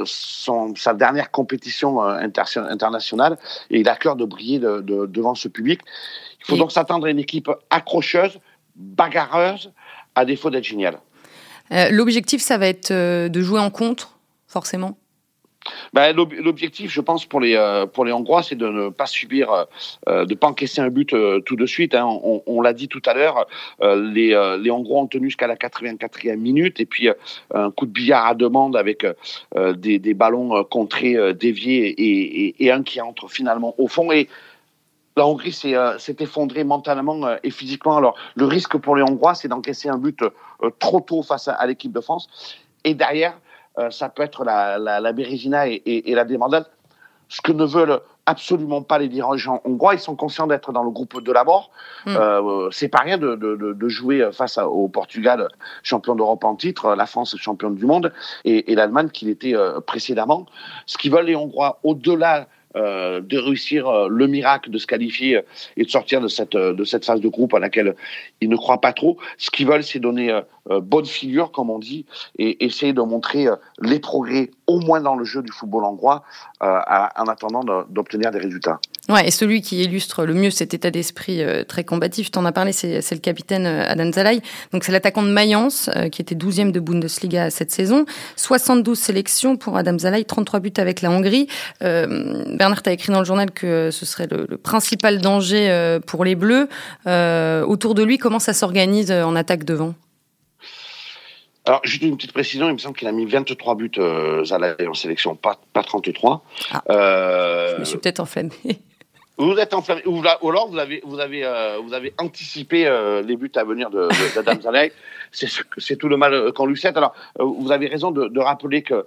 son, 0.06 0.76
sa 0.76 0.94
dernière 0.94 1.32
compétition 1.32 2.00
internationale 2.02 3.40
et 3.72 3.80
il 3.80 3.90
a 3.90 3.96
cœur 3.96 4.16
de 4.16 4.26
briller 4.26 4.60
de, 4.60 4.82
devant 5.08 5.34
ce 5.34 5.48
public. 5.48 5.82
Il 6.42 6.46
faut 6.46 6.58
donc 6.58 6.72
s'attendre 6.72 7.08
à 7.08 7.10
une 7.10 7.20
équipe 7.20 7.50
accrocheuse, 7.72 8.40
bagarreuse, 8.76 9.72
à 10.14 10.26
défaut 10.26 10.52
d'être 10.52 10.64
géniale. 10.64 11.00
Euh, 11.72 11.90
l'objectif, 11.92 12.42
ça 12.42 12.58
va 12.58 12.68
être 12.68 12.92
euh, 12.92 13.30
de 13.30 13.42
jouer 13.42 13.60
en 13.60 13.70
contre, 13.70 14.18
forcément 14.48 14.98
ben, 15.92 16.16
L'objectif, 16.16 16.90
je 16.90 17.02
pense, 17.02 17.26
pour 17.26 17.42
les, 17.42 17.56
euh, 17.56 17.86
pour 17.86 18.06
les 18.06 18.14
Hongrois, 18.14 18.42
c'est 18.42 18.56
de 18.56 18.68
ne 18.70 18.90
pas 18.90 19.06
subir, 19.06 19.66
de 20.08 20.24
ne 20.24 20.34
pas 20.34 20.48
encaisser 20.48 20.80
un 20.80 20.88
but 20.88 21.14
tout 21.46 21.56
de 21.58 21.66
suite. 21.66 21.94
Hein. 21.94 22.06
On, 22.06 22.42
on 22.48 22.62
l'a 22.62 22.72
dit 22.72 22.88
tout 22.88 23.02
à 23.06 23.14
l'heure, 23.14 23.48
les, 23.82 24.58
les 24.62 24.72
Hongrois 24.72 25.02
ont 25.02 25.08
tenu 25.08 25.28
jusqu'à 25.28 25.48
la 25.48 25.58
84e 25.58 26.38
minute, 26.38 26.80
et 26.80 26.86
puis 26.86 27.10
un 27.54 27.70
coup 27.72 27.86
de 27.86 27.92
billard 27.92 28.28
à 28.28 28.34
demande 28.34 28.78
avec 28.78 29.06
des, 29.76 30.00
des, 30.00 30.14
ballons 30.14 30.64
contrés, 30.64 31.18
déviés, 31.34 31.88
et, 31.90 32.46
et, 32.46 32.66
et, 32.66 32.72
un 32.72 32.84
qui 32.84 33.02
entre 33.02 33.28
finalement 33.28 33.76
au 33.78 33.90
fond. 33.90 34.14
Et 34.14 34.30
la 35.18 35.26
Hongrie 35.26 35.52
s'est 35.52 35.76
euh, 35.76 35.98
effondrée 36.20 36.64
mentalement 36.64 37.26
euh, 37.26 37.36
et 37.44 37.52
physiquement. 37.52 37.98
Alors, 37.98 38.16
le 38.36 38.46
risque 38.46 38.78
pour 38.78 38.96
les 38.96 39.04
Hongrois, 39.04 39.34
c'est 39.34 39.48
d'encaisser 39.48 39.90
un 39.90 39.98
but 39.98 40.22
euh, 40.22 40.70
trop 40.80 41.02
tôt 41.02 41.24
face 41.24 41.48
à, 41.48 41.66
l'équipe 41.66 41.92
de 41.92 42.02
France. 42.02 42.30
Et 42.84 42.94
derrière, 42.94 43.38
ça 43.92 44.10
peut 44.10 44.24
être 44.24 44.44
la, 44.44 44.80
la, 44.80 45.00
la 45.00 45.12
Bérésina 45.12 45.68
et, 45.68 45.82
et, 45.86 46.16
la 46.16 46.26
débandade. 46.26 46.66
Ce 47.28 47.42
que 47.42 47.52
ne 47.52 47.64
veulent 47.64 48.00
absolument 48.26 48.82
pas 48.82 48.98
les 48.98 49.08
dirigeants 49.08 49.62
hongrois. 49.66 49.94
Ils 49.94 50.00
sont 50.00 50.16
conscients 50.16 50.48
d'être 50.48 50.72
dans 50.72 50.84
le 50.84 50.90
groupe 50.90 51.22
de 51.22 51.32
la 51.32 51.44
mort. 51.44 51.70
Mm. 52.08 52.16
Euh, 52.16 52.70
c'est 52.72 52.88
pas 52.88 53.00
rien 53.00 53.20
de, 53.20 53.36
de, 53.36 53.56
de, 53.56 53.90
jouer 53.90 54.28
face 54.32 54.58
au 54.58 54.88
Portugal, 54.88 55.48
champion 55.84 56.16
d'Europe 56.16 56.44
en 56.44 56.56
titre, 56.56 56.96
la 56.96 57.06
France 57.06 57.36
championne 57.38 57.76
du 57.76 57.86
monde, 57.86 58.12
et, 58.46 58.72
et 58.72 58.76
l'Allemagne 58.76 59.10
qui 59.10 59.26
l'était 59.26 59.54
précédemment. 59.86 60.48
Ce 60.88 60.98
qu'ils 60.98 61.12
veulent 61.12 61.26
les 61.26 61.36
Hongrois, 61.36 61.80
au-delà 61.84 62.48
euh, 62.78 63.22
de 63.22 63.38
réussir 63.38 63.88
euh, 63.88 64.08
le 64.08 64.28
miracle 64.28 64.70
de 64.70 64.78
se 64.78 64.86
qualifier 64.86 65.42
et 65.78 65.84
de 65.84 65.90
sortir 65.90 66.22
de 66.22 66.28
cette, 66.28 66.56
de 66.56 66.84
cette 66.84 67.06
phase 67.06 67.22
de 67.22 67.28
groupe 67.28 67.54
à 67.54 67.60
laquelle 67.60 67.96
ils 68.40 68.50
ne 68.50 68.56
croient 68.56 68.82
pas 68.82 68.94
trop. 68.94 69.18
Ce 69.38 69.50
qu'ils 69.50 69.66
veulent, 69.68 69.84
c'est 69.84 70.00
donner 70.00 70.32
euh, 70.70 70.80
bonne 70.82 71.06
figure, 71.06 71.52
comme 71.52 71.70
on 71.70 71.80
dit, 71.80 72.06
et 72.38 72.64
essayer 72.66 72.94
de 72.94 73.02
montrer 73.02 73.48
les 73.82 74.00
progrès, 74.00 74.52
au 74.68 74.80
moins 74.80 75.02
dans 75.02 75.16
le 75.16 75.26
jeu 75.26 75.42
du 75.42 75.52
football 75.52 75.86
hongrois, 75.86 76.24
en 76.60 77.28
attendant 77.28 77.86
d'obtenir 77.90 78.32
des 78.32 78.40
résultats. 78.40 78.80
Ouais, 79.08 79.28
et 79.28 79.32
celui 79.32 79.62
qui 79.62 79.82
illustre 79.82 80.26
le 80.26 80.34
mieux 80.34 80.50
cet 80.50 80.74
état 80.74 80.92
d'esprit 80.92 81.42
très 81.68 81.86
combatif, 81.86 82.32
tu 82.32 82.40
en 82.40 82.44
as 82.44 82.52
parlé, 82.52 82.74
c'est 82.74 83.12
le 83.12 83.20
capitaine 83.20 83.66
Adam 83.66 84.12
Zalai. 84.12 84.42
Donc 84.74 84.84
c'est 84.84 84.92
l'attaquant 84.92 85.24
de 85.24 85.30
Mayence, 85.30 85.90
qui 86.12 86.22
était 86.22 86.36
12e 86.36 86.72
de 86.72 86.82
Bundesliga 86.82 87.50
cette 87.50 87.72
saison. 87.72 88.06
72 88.36 89.00
sélections 89.00 89.56
pour 89.56 89.78
Adam 89.78 89.98
Zalai, 89.98 90.26
33 90.26 90.60
buts 90.60 90.74
avec 90.78 91.02
la 91.02 91.12
Hongrie. 91.12 91.48
Bernard, 92.68 92.84
a 92.86 92.92
écrit 92.92 93.14
dans 93.14 93.20
le 93.20 93.26
journal 93.26 93.52
que 93.52 93.92
ce 93.92 94.06
serait 94.06 94.28
le, 94.30 94.58
principal 94.58 95.22
danger 95.22 95.70
euh, 95.70 96.02
pour 96.02 96.26
les 96.26 96.36
Bleus. 96.36 96.68
Euh, 97.06 97.64
autour 97.64 97.96
de 97.96 98.04
lui, 98.04 98.18
comment 98.18 98.40
ça 98.40 98.52
s'organise 98.52 99.10
euh, 99.10 99.24
en 99.24 99.38
attaque 99.38 99.64
devant 99.64 99.94
alors, 101.66 101.82
juste 101.84 102.02
une 102.02 102.16
petite 102.16 102.32
précision, 102.32 102.70
il 102.70 102.74
me 102.74 102.78
semble 102.78 102.96
qu'il 102.96 103.10
a 103.10 103.12
mis 103.12 103.26
23 103.26 103.76
buts 103.76 103.92
euh, 103.98 104.46
en 104.88 104.94
sélection, 104.94 105.36
pas, 105.36 105.60
pas 105.74 105.84
33. 105.84 106.42
Ah, 106.72 106.82
euh, 106.90 107.74
je 107.76 107.80
me 107.82 107.84
suis 107.84 107.98
peut-être 107.98 108.22
enflammé. 108.22 108.52
Vous 109.40 109.56
êtes 109.58 109.76
enflammé, 109.76 110.02
ou, 110.08 110.20
alors 110.20 110.68
vous 110.68 110.80
avez, 110.80 111.00
vous 111.06 111.20
avez, 111.20 111.46
euh, 111.46 111.78
vous 111.78 111.94
avez 111.94 112.12
anticipé 112.18 112.88
euh, 112.88 113.22
les 113.22 113.38
buts 113.38 113.52
à 113.56 113.64
venir 113.64 113.92
de, 113.92 114.08
d'Adam 114.34 114.56
de, 114.56 114.92
C'est 115.78 115.96
tout 115.96 116.08
le 116.08 116.18
mal 116.18 116.34
euh, 116.34 116.52
qu'on 116.52 116.66
lui 116.66 116.76
souhaite. 116.76 116.98
Alors, 116.98 117.14
vous 117.38 117.72
avez 117.72 117.86
raison 117.86 118.10
de, 118.10 118.30
de 118.30 118.40
rappeler 118.40 118.82
que 118.82 119.06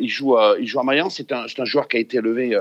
il 0.00 0.08
joue, 0.08 0.36
il 0.58 0.66
joue 0.66 0.80
à 0.80 0.82
Mayence. 0.82 1.16
C'est 1.16 1.30
un, 1.30 1.44
un, 1.44 1.64
joueur 1.66 1.88
qui 1.88 1.98
a 1.98 2.00
été 2.00 2.16
élevé. 2.16 2.58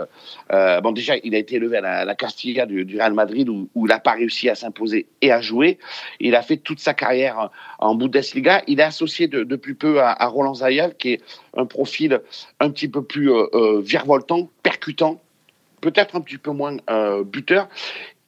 bon, 0.50 0.92
déjà, 0.92 1.14
il 1.24 1.34
a 1.36 1.38
été 1.38 1.56
élevé 1.56 1.78
à 1.78 1.82
la, 1.82 2.06
la 2.06 2.16
Castilla 2.16 2.66
du, 2.66 2.84
du, 2.84 2.98
Real 2.98 3.14
Madrid, 3.14 3.48
où, 3.48 3.70
où 3.76 3.86
il 3.86 3.90
n'a 3.90 4.00
pas 4.00 4.12
réussi 4.12 4.50
à 4.50 4.56
s'imposer 4.56 5.08
et 5.22 5.32
à 5.32 5.40
jouer. 5.40 5.80
Il 6.20 6.36
a 6.36 6.42
fait 6.42 6.58
toute 6.58 6.82
sa 6.82 6.94
carrière 6.94 7.50
en 7.80 7.96
Bundesliga. 7.96 8.62
Il 8.68 8.82
est 8.82 8.84
associé 8.84 9.28
depuis 9.30 9.74
peu 9.74 10.02
à, 10.02 10.12
à 10.12 10.28
Roland 10.28 10.56
Zayal, 10.56 10.96
qui 10.98 11.14
est 11.14 11.22
un 11.56 11.66
profil 11.66 12.22
un 12.60 12.70
petit 12.72 12.90
peu 12.90 13.04
plus 13.04 13.32
virevoltant, 13.82 14.50
percutant 14.64 15.22
peut-être 15.86 16.16
un 16.16 16.22
petit 16.22 16.40
peu 16.40 16.52
moins 16.52 16.78
euh, 16.90 17.24
buteur. 17.24 17.68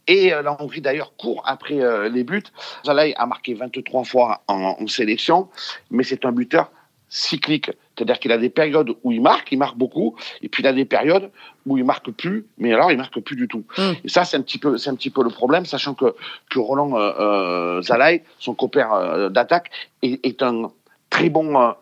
Et 0.07 0.31
euh, 0.31 0.43
la 0.43 0.61
Hongrie 0.61 0.81
d'ailleurs 0.81 1.15
court 1.17 1.41
après 1.45 1.81
euh, 1.81 2.07
les 2.07 2.23
buts. 2.23 2.43
Zalai 2.85 3.15
a 3.17 3.25
marqué 3.25 3.55
23 3.55 4.03
fois 4.03 4.43
en, 4.47 4.87
sélection, 4.87 5.49
mais 5.89 6.03
c'est 6.03 6.23
un 6.25 6.31
buteur 6.31 6.71
cyclique. 7.09 7.71
C'est-à-dire 7.95 8.19
qu'il 8.19 8.31
a 8.31 8.37
des 8.37 8.51
périodes 8.51 8.91
où 9.03 9.11
il 9.11 9.21
marque, 9.21 9.51
il 9.51 9.57
marque 9.57 9.75
beaucoup, 9.75 10.15
et 10.43 10.49
puis 10.49 10.61
il 10.61 10.67
a 10.67 10.73
des 10.73 10.85
périodes 10.85 11.31
où 11.65 11.77
il 11.77 11.83
marque 11.83 12.11
plus, 12.11 12.45
mais 12.59 12.73
alors 12.73 12.91
il 12.91 12.97
marque 12.97 13.19
plus 13.21 13.35
du 13.35 13.47
tout. 13.47 13.63
Mm. 13.77 13.91
Et 14.03 14.09
ça, 14.09 14.23
c'est 14.23 14.37
un 14.37 14.41
petit 14.41 14.59
peu, 14.59 14.77
c'est 14.77 14.91
un 14.91 14.95
petit 14.95 15.09
peu 15.09 15.23
le 15.23 15.29
problème, 15.29 15.65
sachant 15.65 15.95
que 15.95 16.15
que 16.51 16.59
Roland 16.59 16.91
euh, 16.95 17.81
Zalai, 17.81 18.23
son 18.37 18.53
compère 18.53 19.31
d'attaque, 19.31 19.71
est, 20.03 20.23
est, 20.23 20.43
un 20.43 20.71
très 21.09 21.29
bon 21.29 21.73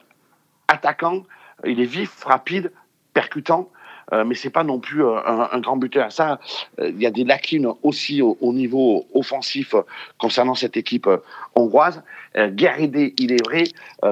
attaquant. 0.70 1.24
Il 1.66 1.82
est 1.82 1.86
vif, 1.86 2.24
rapide, 2.24 2.72
percutant. 3.14 3.70
Euh, 4.14 4.24
mais 4.24 4.36
c'est 4.36 4.50
pas 4.50 4.64
non 4.64 4.80
plus 4.80 5.04
euh, 5.04 5.18
un, 5.26 5.60
grand 5.60 5.78
buteur. 5.78 6.12
Ça, 6.12 6.40
euh, 6.80 6.90
il 6.90 7.02
y 7.02 7.06
a 7.06 7.12
des 7.12 7.24
lacunes 7.24 7.68
aussi 7.84 8.22
au, 8.22 8.54
niveau 8.54 9.06
offensif 9.14 9.76
concernant 10.18 10.56
cette 10.56 10.78
équipe 10.78 11.10
hongroise, 11.56 12.04
guéridée, 12.50 13.14
il 13.18 13.32
est 13.32 13.44
vrai, 13.44 13.64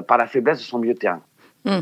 par 0.08 0.18
la 0.18 0.28
faiblesse 0.28 0.60
de 0.60 0.64
son 0.64 0.80
milieu 0.80 0.94
de 0.94 1.00
terrain. 1.00 1.22
Hmm. 1.66 1.80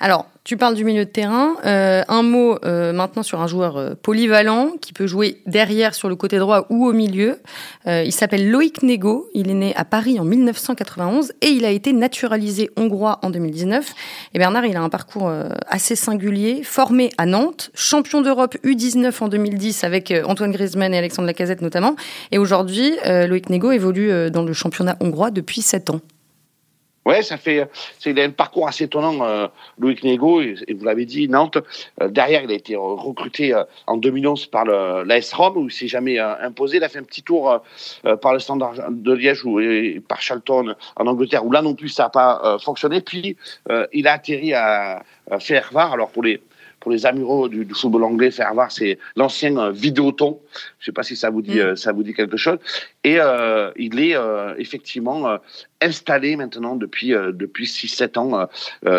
Alors, 0.00 0.26
tu 0.48 0.56
parles 0.56 0.76
du 0.76 0.84
milieu 0.84 1.04
de 1.04 1.10
terrain. 1.10 1.56
Euh, 1.66 2.02
un 2.08 2.22
mot 2.22 2.56
euh, 2.64 2.94
maintenant 2.94 3.22
sur 3.22 3.42
un 3.42 3.46
joueur 3.46 3.76
euh, 3.76 3.94
polyvalent 4.00 4.70
qui 4.80 4.94
peut 4.94 5.06
jouer 5.06 5.42
derrière 5.44 5.94
sur 5.94 6.08
le 6.08 6.16
côté 6.16 6.38
droit 6.38 6.64
ou 6.70 6.86
au 6.86 6.94
milieu. 6.94 7.38
il 7.84 8.12
s'appelle 8.12 8.50
Loïc 8.50 8.82
Nego. 8.82 9.28
Il 9.34 9.50
est 9.50 9.54
né 9.54 9.76
à 9.76 9.84
Paris 9.84 10.18
en 10.18 10.24
1991 10.24 11.32
et 11.42 11.48
il 11.48 11.66
a 11.66 11.70
été 11.70 11.92
naturalisé 11.92 12.70
hongrois 12.78 13.18
en 13.20 13.28
2019. 13.28 13.92
Et 14.32 14.38
Bernard, 14.38 14.64
il 14.64 14.74
a 14.78 14.80
un 14.80 14.88
parcours 14.88 15.30
assez 15.66 15.96
singulier. 15.96 16.62
Formé 16.62 17.10
à 17.18 17.26
Nantes, 17.26 17.70
champion 17.74 18.22
d'Europe 18.22 18.56
U19 18.64 19.12
en 19.22 19.28
2010 19.28 19.84
avec 19.84 20.14
Antoine 20.24 20.52
Griezmann 20.52 20.94
et 20.94 20.98
Alexandre 20.98 21.26
Lacazette 21.26 21.60
notamment. 21.60 21.94
Et 22.32 22.38
aujourd'hui, 22.38 22.94
Loïc 23.04 23.50
Nego 23.50 23.70
évolue 23.70 24.30
dans 24.30 24.44
le 24.44 24.54
championnat 24.54 24.96
hongrois 25.00 25.30
depuis 25.30 25.60
7 25.60 25.90
ans. 25.90 26.00
Ouais, 27.08 27.22
ça 27.22 27.38
fait, 27.38 27.66
c'est 27.98 28.22
un 28.22 28.28
parcours 28.28 28.68
assez 28.68 28.84
étonnant, 28.84 29.24
euh, 29.24 29.46
Loïc 29.78 30.04
Nego, 30.04 30.42
et, 30.42 30.56
vous 30.78 30.84
l'avez 30.84 31.06
dit, 31.06 31.26
Nantes. 31.26 31.56
Euh, 32.02 32.08
derrière, 32.08 32.42
il 32.42 32.50
a 32.50 32.54
été 32.54 32.76
recruté 32.76 33.54
euh, 33.54 33.64
en 33.86 33.96
2011 33.96 34.44
par 34.48 34.66
l'AS 34.66 35.32
Rome, 35.32 35.56
où 35.56 35.68
il 35.68 35.72
s'est 35.72 35.88
jamais 35.88 36.18
imposé. 36.18 36.76
Il 36.76 36.84
a 36.84 36.90
fait 36.90 36.98
un 36.98 37.04
petit 37.04 37.22
tour 37.22 37.62
par 38.20 38.34
le 38.34 38.38
Standard 38.38 38.74
de 38.90 39.12
Liège 39.14 39.42
ou 39.46 39.58
par 40.06 40.20
Charlton 40.20 40.74
en 40.96 41.06
Angleterre, 41.06 41.46
où 41.46 41.50
là 41.50 41.62
non 41.62 41.74
plus 41.74 41.88
ça 41.88 42.02
n'a 42.02 42.08
pas 42.10 42.58
fonctionné. 42.60 43.00
Puis 43.00 43.38
il 43.94 44.06
a 44.06 44.12
atterri 44.12 44.52
à, 44.52 45.02
à 45.30 45.38
Fervar. 45.40 45.94
Alors 45.94 46.10
pour 46.10 46.22
les 46.22 46.42
pour 46.80 46.92
les 46.92 47.06
amoureux 47.06 47.48
du, 47.48 47.66
football 47.74 48.04
anglais, 48.04 48.30
voir, 48.52 48.70
c'est 48.70 48.98
l'ancien 49.16 49.70
Vidéoton. 49.70 50.38
Je 50.78 50.84
ne 50.84 50.86
sais 50.86 50.92
pas 50.92 51.02
si 51.02 51.16
ça 51.16 51.30
vous 51.30 51.42
dit, 51.42 51.56
mm. 51.56 51.60
euh, 51.60 51.76
ça 51.76 51.92
vous 51.92 52.02
dit 52.02 52.14
quelque 52.14 52.36
chose. 52.36 52.58
Et 53.04 53.18
euh, 53.20 53.70
il 53.76 54.00
est 54.00 54.16
effectivement 54.58 55.38
installé 55.80 56.36
maintenant 56.36 56.76
depuis 56.76 57.10
depuis 57.10 57.64
6-7 57.64 58.18
ans 58.18 58.48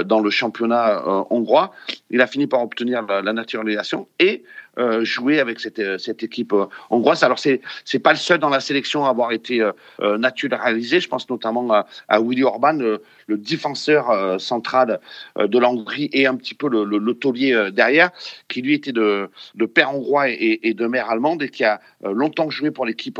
dans 0.03 0.19
le 0.19 0.29
championnat 0.29 1.03
hongrois. 1.29 1.71
Il 2.09 2.21
a 2.21 2.27
fini 2.27 2.47
par 2.47 2.61
obtenir 2.61 3.05
la, 3.05 3.21
la 3.21 3.33
naturalisation 3.33 4.07
et 4.19 4.43
euh, 4.79 5.03
jouer 5.03 5.41
avec 5.41 5.59
cette, 5.59 5.79
euh, 5.79 5.97
cette 5.97 6.23
équipe 6.23 6.53
euh, 6.53 6.67
hongroise. 6.89 7.23
Alors 7.23 7.37
c'est 7.37 7.59
c'est 7.83 7.99
pas 7.99 8.11
le 8.11 8.17
seul 8.17 8.39
dans 8.39 8.49
la 8.49 8.61
sélection 8.61 9.03
à 9.03 9.09
avoir 9.09 9.31
été 9.33 9.61
naturalisé. 9.99 10.99
Je 10.99 11.09
pense 11.09 11.29
notamment 11.29 11.69
à, 11.73 11.85
à 12.07 12.21
Willy 12.21 12.43
Orban, 12.43 12.73
le, 12.73 13.01
défenseur 13.27 14.39
central 14.39 14.99
de 15.37 15.59
la 15.59 15.69
Hongrie 15.69 16.09
et 16.13 16.25
un 16.25 16.35
petit 16.35 16.55
peu 16.55 16.67
le, 16.67 16.83
le, 16.83 17.13
taulier 17.13 17.69
derrière, 17.71 18.09
qui 18.47 18.61
lui 18.61 18.73
était 18.73 18.91
de, 18.91 19.29
de 19.55 19.65
père 19.65 19.93
hongrois 19.93 20.29
et, 20.29 20.59
et, 20.63 20.73
de 20.73 20.87
mère 20.87 21.09
allemande 21.09 21.43
et 21.43 21.49
qui 21.49 21.63
a 21.63 21.68
longtemps 22.03 22.49
joué 22.49 22.71
pour 22.71 22.85
l'équipe 22.85 23.19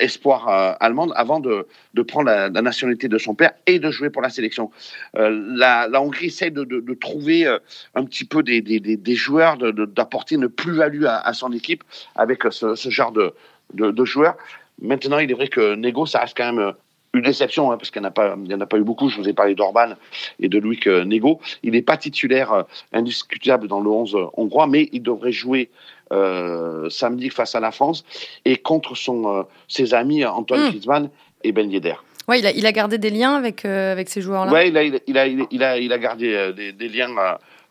espoir 0.00 0.76
allemande 0.80 1.12
avant 1.16 1.40
de, 1.40 1.66
de 1.94 2.02
prendre 2.02 2.26
la, 2.26 2.50
nationalité 2.50 3.08
de 3.08 3.18
son 3.18 3.34
père 3.34 3.52
et 3.66 3.78
de 3.78 3.90
jouer 3.90 4.10
pour 4.10 4.22
la 4.22 4.30
sélection. 4.30 4.70
La, 5.14 5.88
Hongrie 5.94 6.26
essaie 6.26 6.50
de, 6.50 6.64
de, 6.64 6.94
trouver 6.94 7.46
un 7.94 8.04
petit 8.04 8.24
peu 8.24 8.42
des, 8.42 8.60
des, 8.60 8.80
des 8.80 9.14
joueurs, 9.14 9.56
d'apporter 9.56 10.34
une 10.34 10.48
plus-value 10.48 11.04
à, 11.04 11.18
à, 11.18 11.32
son 11.32 11.52
équipe 11.52 11.84
avec 12.14 12.42
ce, 12.50 12.74
ce 12.74 12.90
genre 12.90 13.12
de, 13.12 13.32
de, 13.74 14.04
joueurs. 14.04 14.36
Maintenant, 14.80 15.18
il 15.18 15.30
est 15.30 15.34
vrai 15.34 15.48
que 15.48 15.74
Nego, 15.74 16.06
ça 16.06 16.20
reste 16.20 16.36
quand 16.36 16.52
même 16.52 16.74
une 17.16 17.24
déception, 17.24 17.72
hein, 17.72 17.76
parce 17.76 17.90
qu'il 17.90 18.00
n'y 18.02 18.06
en, 18.06 18.10
a 18.10 18.12
pas, 18.12 18.36
en 18.36 18.60
a 18.60 18.66
pas 18.66 18.76
eu 18.76 18.82
beaucoup. 18.82 19.08
Je 19.08 19.16
vous 19.16 19.28
ai 19.28 19.32
parlé 19.32 19.54
d'Orban 19.54 19.94
et 20.40 20.48
de 20.48 20.58
Louis 20.58 20.80
Nego. 20.86 21.40
Il 21.62 21.72
n'est 21.72 21.82
pas 21.82 21.96
titulaire 21.96 22.52
euh, 22.52 22.62
indiscutable 22.92 23.68
dans 23.68 23.80
le 23.80 23.90
11 23.90 24.14
euh, 24.14 24.24
hongrois, 24.34 24.66
mais 24.66 24.88
il 24.92 25.02
devrait 25.02 25.32
jouer 25.32 25.70
euh, 26.12 26.88
samedi 26.90 27.30
face 27.30 27.54
à 27.54 27.60
la 27.60 27.72
France 27.72 28.04
et 28.44 28.56
contre 28.56 28.96
son, 28.96 29.44
ses 29.68 29.94
amis 29.94 30.24
Antoine 30.24 30.66
mm. 30.66 30.68
Griezmann 30.70 31.10
et 31.42 31.52
Ben 31.52 31.70
Yedder. 31.70 31.94
Ouais, 32.28 32.40
il 32.40 32.46
a, 32.46 32.50
il 32.50 32.66
a 32.66 32.72
gardé 32.72 32.98
des 32.98 33.10
liens 33.10 33.34
avec, 33.34 33.64
avec 33.64 34.08
ces 34.08 34.20
joueurs-là. 34.20 34.52
Oui, 34.52 34.68
il 34.68 34.76
a, 34.76 34.82
il, 34.82 35.18
a, 35.18 35.26
il, 35.26 35.62
a, 35.62 35.78
il 35.78 35.92
a 35.92 35.98
gardé 35.98 36.52
des, 36.72 36.88
liens 36.88 37.14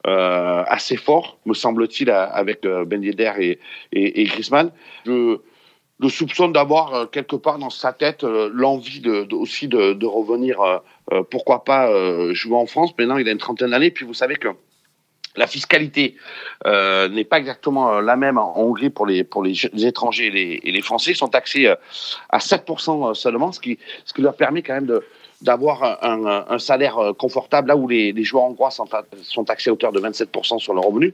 assez 0.06 0.96
forts, 0.96 1.38
me 1.46 1.54
semble-t-il, 1.54 2.10
avec 2.10 2.62
Ben 2.64 3.04
Yedder 3.04 3.34
et, 3.40 3.60
et, 3.92 4.22
et 4.22 4.24
Griezmann. 4.24 4.72
Je, 5.06 5.40
le 6.00 6.10
soupçon 6.10 6.50
d'avoir 6.50 6.94
euh, 6.94 7.06
quelque 7.06 7.36
part 7.36 7.58
dans 7.58 7.70
sa 7.70 7.94
tête 7.94 8.24
euh, 8.24 8.50
l'envie 8.54 9.00
de, 9.00 9.34
aussi 9.34 9.68
de, 9.68 9.94
de 9.94 10.06
revenir, 10.06 10.62
euh, 10.62 11.24
pourquoi 11.30 11.64
pas 11.64 11.90
jouer 12.34 12.56
en 12.56 12.66
France. 12.66 12.92
Maintenant, 12.98 13.18
il 13.18 13.28
a 13.28 13.32
une 13.32 13.38
trentaine 13.38 13.70
d'années. 13.70 13.92
Puis 13.92 14.06
vous 14.06 14.14
savez 14.14 14.36
que 14.36 14.50
la 15.36 15.48
fiscalité 15.48 16.16
n'est 16.66 17.26
pas 17.26 17.38
exactement 17.38 18.00
la 18.00 18.16
même 18.16 18.38
en 18.38 18.58
Hongrie 18.58 18.90
pour 18.90 19.06
les, 19.06 19.24
pour 19.24 19.44
les, 19.44 19.54
étrangers 19.86 20.28
et 20.28 20.32
les, 20.32 20.60
et 20.64 20.72
les 20.72 20.82
Français. 20.82 21.12
Ils 21.12 21.16
sont 21.16 21.28
taxés 21.28 21.68
à 22.30 22.38
7% 22.40 23.14
seulement, 23.14 23.52
ce 23.52 23.60
qui, 23.60 23.78
ce 24.06 24.14
qui 24.14 24.22
leur 24.22 24.36
permet 24.36 24.64
quand 24.64 24.74
même 24.74 24.88
de, 24.88 25.04
d'avoir 25.46 26.00
un, 26.04 26.46
un, 26.50 26.60
salaire 26.60 26.98
euh, 26.98 27.14
confortable 27.14 27.70
là 27.70 27.78
où 27.78 27.88
les, 27.88 28.12
les 28.12 28.24
joueurs 28.24 28.44
hongrois 28.44 28.72
sont, 28.72 28.86
sont, 29.24 29.46
taxés 29.46 29.70
à 29.70 29.74
hauteur 29.74 29.92
de 29.92 30.00
27% 30.00 30.60
sur 30.60 30.74
le 30.74 30.82
revenu, 30.82 31.14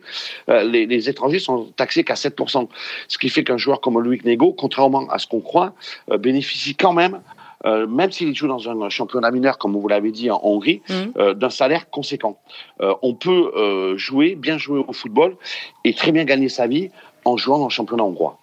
euh, 0.50 0.63
les, 0.63 0.86
les, 0.86 1.10
étrangers 1.10 1.39
sont 1.39 1.65
taxés 1.76 2.04
qu'à 2.04 2.15
7%. 2.15 2.67
Ce 3.08 3.17
qui 3.17 3.30
fait 3.30 3.44
qu'un 3.44 3.58
joueur 3.58 3.82
comme 3.82 4.00
Louis 4.00 4.22
Nego, 4.26 4.54
contrairement 4.54 5.08
à 5.10 5.20
ce 5.20 5.28
qu'on 5.28 5.41
croit, 5.41 5.74
euh, 6.10 6.17
bénéficie 6.17 6.76
quand 6.76 6.94
même 6.94 7.20
euh, 7.65 7.86
même 7.88 8.12
s'il 8.12 8.36
joue 8.36 8.48
dans 8.48 8.70
un 8.70 8.89
championnat 8.89 9.32
mineur, 9.32 9.58
comme 9.58 9.74
vous 9.74 9.88
l'avez 9.88 10.12
dit, 10.12 10.32
en 10.32 10.39
Hongrie, 10.44 10.82
mmh. 10.89 10.94
euh, 11.17 11.34
d'un 11.34 11.50
salaire 11.50 11.89
conséquent. 11.89 12.39
Euh, 12.82 12.94
on 13.02 13.13
peut 13.13 13.96
jouer, 13.98 14.36
bien 14.36 14.58
jouer 14.58 14.84
au 14.88 14.94
football 14.94 15.36
et 15.84 15.94
très 15.94 16.12
bien 16.12 16.26
gagner 16.26 16.50
sa 16.50 16.67
vie 16.67 16.89
en 17.26 17.38
jouant 17.38 17.60
dans 17.60 17.65
le 17.65 17.72
championnat 17.72 18.04
hongrois. 18.04 18.38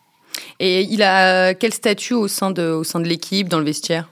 Et 0.60 0.82
il 0.82 1.02
a 1.02 1.54
quel 1.54 1.72
statut 1.72 2.14
au 2.14 2.28
sein 2.28 2.50
de, 2.50 2.70
au 2.70 2.84
sein 2.84 3.00
de 3.00 3.08
l'équipe, 3.08 3.48
dans 3.48 3.58
le 3.58 3.64
vestiaire? 3.64 4.08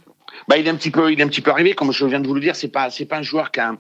Bah, 0.49 0.57
il 0.57 0.67
est 0.67 0.71
un 0.71 0.77
petit 0.77 0.91
peu, 0.91 1.13
il 1.13 1.21
est 1.21 1.23
un 1.23 1.29
petit 1.29 1.41
peu 1.41 1.51
arrivé, 1.51 1.75
comme 1.75 1.93
je 1.93 2.05
viens 2.05 2.21
de 2.21 2.27
vous 2.27 2.35
le 2.35 2.41
dire. 2.41 2.57
C'est 2.57 2.69
pas, 2.69 2.91
c'est 2.91 3.07
pas 3.07 3.19
un 3.19 3.23
joueur 3.23 3.51
qui 3.51 3.61
a 3.61 3.71
un, 3.71 3.79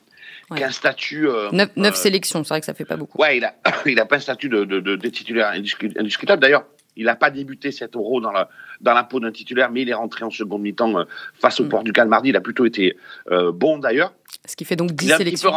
qui 0.57 0.63
a 0.63 0.69
un 0.69 0.73
statut. 0.73 1.29
Euh, 1.29 1.51
neuf, 1.53 1.71
neuf 1.77 1.95
euh, 1.95 1.97
sélections, 1.97 2.45
c'est 2.45 2.51
vrai 2.51 2.61
que 2.61 2.67
ça 2.67 2.75
fait 2.75 2.85
pas 2.85 2.97
beaucoup. 2.97 3.21
Ouais, 3.21 3.37
il 3.37 3.45
a, 3.45 3.55
il 3.87 3.99
a 4.01 4.07
pas 4.07 4.17
un 4.17 4.21
statut 4.21 4.49
de, 4.49 4.65
de, 4.65 4.81
de, 4.81 4.97
de 4.97 5.09
titulaire 5.09 5.49
indiscutable. 5.49 6.41
D'ailleurs, 6.41 6.65
il 6.97 7.05
n'a 7.05 7.17
pas 7.17 7.31
débuté 7.31 7.71
cet 7.71 7.95
euro 7.95 8.21
dans 8.21 8.33
la, 8.33 8.49
dans 8.81 8.95
la 8.95 9.05
peau 9.05 9.21
d'un 9.21 9.31
titulaire, 9.31 9.71
mais 9.71 9.83
il 9.83 9.89
est 9.89 9.95
rentré 9.95 10.25
en 10.25 10.31
seconde 10.31 10.63
mi-temps 10.63 10.99
euh, 10.99 11.05
face 11.35 11.61
au 11.61 11.65
mm. 11.65 11.69
Portugal 11.69 12.09
mardi. 12.09 12.31
Il 12.31 12.37
a 12.37 12.41
plutôt 12.41 12.65
été 12.65 12.97
euh, 13.31 13.53
bon 13.53 13.79
d'ailleurs. 13.79 14.15
Ce 14.47 14.57
qui 14.57 14.65
fait 14.65 14.77
donc 14.77 14.93
10 14.93 15.17
sélections. 15.17 15.53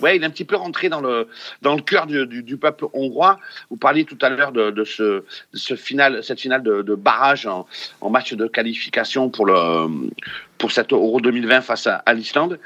ouais, 0.00 0.16
il 0.16 0.22
est 0.22 0.26
un 0.26 0.30
petit 0.30 0.44
peu 0.44 0.56
rentré 0.56 0.88
dans 0.88 1.00
le, 1.00 1.28
dans 1.62 1.74
le 1.74 1.82
cœur 1.82 2.06
du, 2.06 2.26
du, 2.26 2.42
du 2.42 2.56
peuple 2.56 2.86
hongrois. 2.92 3.38
Vous 3.70 3.76
parliez 3.76 4.04
tout 4.04 4.18
à 4.20 4.28
l'heure 4.28 4.52
de, 4.52 4.70
de, 4.70 4.84
ce, 4.84 5.02
de 5.02 5.24
ce 5.52 5.76
final, 5.76 6.22
cette 6.24 6.40
finale 6.40 6.62
de, 6.62 6.82
de 6.82 6.94
barrage 6.94 7.46
en, 7.46 7.66
en, 8.00 8.10
match 8.10 8.34
de 8.34 8.46
qualification 8.46 9.30
pour, 9.30 9.46
le, 9.46 10.10
pour 10.58 10.72
cet 10.72 10.92
Euro 10.92 11.20
2020 11.20 11.60
face 11.62 11.86
à, 11.86 11.96
à 12.06 12.14
l'Islande. 12.14 12.58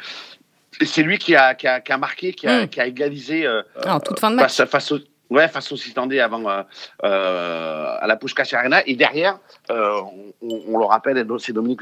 C'est 0.80 1.02
lui 1.02 1.18
qui 1.18 1.36
a, 1.36 1.54
qui, 1.54 1.66
a, 1.66 1.80
qui 1.80 1.92
a, 1.92 1.98
marqué, 1.98 2.32
qui 2.32 2.46
a, 2.46 2.64
mm. 2.64 2.68
qui 2.68 2.80
a 2.80 2.86
égalisé 2.86 3.46
euh, 3.46 3.62
en 3.86 4.00
toute 4.00 4.18
fin 4.18 4.30
de 4.30 4.36
match. 4.36 4.56
Face, 4.56 4.68
face, 4.68 4.92
au, 4.92 4.98
Ouais, 5.32 5.48
face 5.48 5.72
aux 5.72 5.76
Islandais 5.76 6.20
avant 6.20 6.46
euh, 6.46 6.62
euh, 7.04 7.96
à 7.98 8.06
la 8.06 8.16
Puskás 8.16 8.52
Arena. 8.52 8.86
Et 8.86 8.96
derrière, 8.96 9.38
euh, 9.70 10.02
on, 10.42 10.60
on, 10.68 10.78
le 10.78 10.84
rappelle, 10.84 11.26
c'est 11.38 11.54
Dominique 11.54 11.80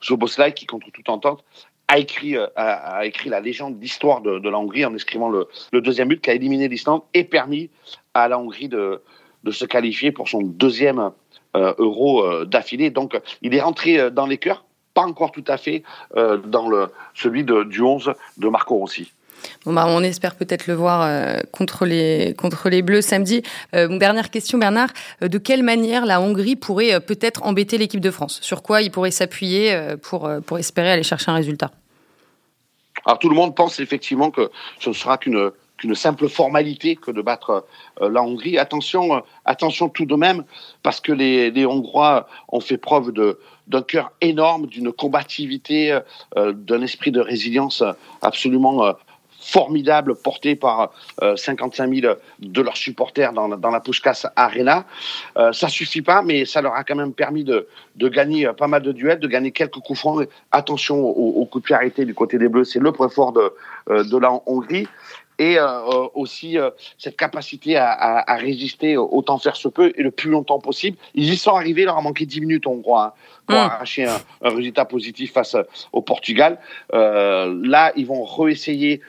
Soboslai 0.00 0.54
qui, 0.54 0.64
contre 0.64 0.90
toute 0.90 1.10
entente, 1.10 1.44
a 1.88 1.98
écrit, 1.98 2.36
a, 2.36 2.46
a 2.54 3.04
écrit 3.04 3.30
la 3.30 3.40
légende 3.40 3.78
d'histoire 3.78 4.20
de, 4.20 4.38
de, 4.38 4.48
la 4.48 4.58
Hongrie 4.58 4.84
en 4.84 4.94
écrivant 4.94 5.28
le, 5.28 5.48
deuxième 5.72 6.08
but 6.08 6.20
qui 6.20 6.30
a 6.30 6.34
éliminé 6.34 6.68
l'Islande 6.68 7.02
et 7.14 7.24
permis 7.24 7.70
à 8.14 8.28
la 8.28 8.38
Hongrie 8.38 8.68
de, 8.68 9.02
de 9.44 9.50
se 9.50 9.64
qualifier 9.64 10.12
pour 10.12 10.28
son 10.28 10.40
deuxième 10.40 11.12
euro 11.54 12.44
d'affilée. 12.44 12.90
Donc, 12.90 13.18
il 13.40 13.54
est 13.54 13.60
rentré 13.60 14.10
dans 14.10 14.26
les 14.26 14.36
cœurs, 14.36 14.64
pas 14.92 15.02
encore 15.02 15.32
tout 15.32 15.44
à 15.46 15.56
fait 15.56 15.84
dans 16.14 16.68
le, 16.68 16.88
celui 17.14 17.44
de, 17.44 17.62
du 17.62 17.80
11 17.80 18.12
de 18.36 18.48
Marco 18.48 18.74
Rossi. 18.74 19.12
Bah, 19.66 19.86
on 19.88 20.02
espère 20.02 20.36
peut-être 20.36 20.66
le 20.66 20.74
voir 20.74 21.02
euh, 21.02 21.40
contre, 21.52 21.84
les, 21.86 22.82
Bleus 22.82 23.02
samedi. 23.02 23.42
Euh, 23.74 23.98
dernière 23.98 24.30
question, 24.30 24.58
Bernard. 24.58 24.90
Euh, 25.22 25.28
de 25.28 25.38
quelle 25.38 25.62
manière 25.62 26.06
la 26.06 26.20
Hongrie 26.20 26.56
pourrait 26.56 27.00
peut-être 27.00 27.44
embêter 27.44 27.78
l'équipe 27.78 28.00
de 28.00 28.10
France? 28.10 28.38
Sur 28.42 28.62
quoi 28.62 28.82
il 28.82 28.90
pourrait 28.90 29.10
s'appuyer 29.10 29.76
pour, 30.02 30.30
espérer 30.58 30.92
aller 30.92 31.02
chercher 31.02 31.30
un 31.30 31.34
résultat? 31.34 31.70
Tout 33.20 33.28
le 33.28 33.34
monde 33.34 33.54
pense 33.54 33.80
effectivement 33.80 34.30
que 34.30 34.50
ce 34.80 34.90
ne 34.90 34.94
sera 34.94 35.18
qu'une 35.18 35.52
simple 35.94 36.28
formalité 36.28 36.96
que 36.96 37.10
de 37.10 37.22
battre 37.22 37.66
la 38.00 38.22
Hongrie. 38.22 38.58
Attention, 38.58 39.22
attention 39.44 39.88
tout 39.88 40.06
de 40.06 40.16
même, 40.16 40.44
parce 40.82 41.00
que 41.00 41.12
les, 41.12 41.66
Hongrois 41.66 42.26
ont 42.48 42.60
fait 42.60 42.78
preuve 42.78 43.12
d'un 43.12 43.82
cœur 43.82 44.12
énorme, 44.20 44.66
d'une 44.66 44.92
combativité, 44.92 45.98
d'un 46.34 46.82
esprit 46.82 47.12
de 47.12 47.20
résilience 47.20 47.84
absolument 48.22 48.96
formidable 49.46 50.16
porté 50.16 50.56
par 50.56 50.92
euh, 51.22 51.36
55 51.36 51.94
000 51.94 52.14
de 52.40 52.62
leurs 52.62 52.76
supporters 52.76 53.32
dans, 53.32 53.48
dans 53.48 53.70
la 53.70 53.80
Puskas 53.80 54.26
Arena. 54.34 54.84
Euh, 55.36 55.52
ça 55.52 55.68
suffit 55.68 56.02
pas, 56.02 56.22
mais 56.22 56.44
ça 56.44 56.60
leur 56.60 56.74
a 56.74 56.82
quand 56.82 56.96
même 56.96 57.12
permis 57.12 57.44
de, 57.44 57.68
de 57.94 58.08
gagner 58.08 58.50
pas 58.58 58.66
mal 58.66 58.82
de 58.82 58.92
duels, 58.92 59.20
de 59.20 59.28
gagner 59.28 59.52
quelques 59.52 59.78
coups 59.78 59.98
francs. 59.98 60.28
Attention 60.50 60.98
aux, 60.98 61.40
aux 61.40 61.46
coups 61.46 61.62
de 61.62 61.66
pied 61.66 61.76
arrêtés 61.76 62.04
du 62.04 62.14
côté 62.14 62.38
des 62.38 62.48
Bleus, 62.48 62.64
c'est 62.64 62.80
le 62.80 62.92
point 62.92 63.08
fort 63.08 63.32
de, 63.32 63.52
euh, 63.90 64.02
de 64.02 64.18
la 64.18 64.32
Hongrie 64.46 64.88
et 65.38 65.58
euh, 65.58 66.08
aussi 66.14 66.58
euh, 66.58 66.70
cette 66.98 67.16
capacité 67.16 67.76
à, 67.76 67.90
à, 67.90 68.32
à, 68.32 68.36
résister 68.36 68.96
autant 68.96 69.38
faire 69.38 69.56
se 69.56 69.68
peut 69.68 69.92
et 69.96 70.02
le 70.02 70.10
plus 70.10 70.30
longtemps 70.30 70.58
possible. 70.58 70.96
Ils 71.14 71.32
y 71.32 71.36
sont 71.36 71.54
arrivés, 71.54 71.82
il 71.82 71.86
leur 71.86 71.98
a 71.98 72.02
manqué 72.02 72.26
10 72.26 72.40
minutes, 72.40 72.66
on 72.66 72.80
croit, 72.80 73.04
hein, 73.04 73.12
pour 73.46 73.56
mmh. 73.56 73.60
arracher 73.60 74.04
un, 74.06 74.16
un, 74.42 74.50
résultat 74.50 74.84
positif 74.84 75.32
face 75.32 75.56
au 75.92 76.02
Portugal. 76.02 76.58
Euh, 76.94 77.54
là, 77.62 77.92
ils 77.96 78.06
vont 78.06 78.24
réessayer 78.24 79.02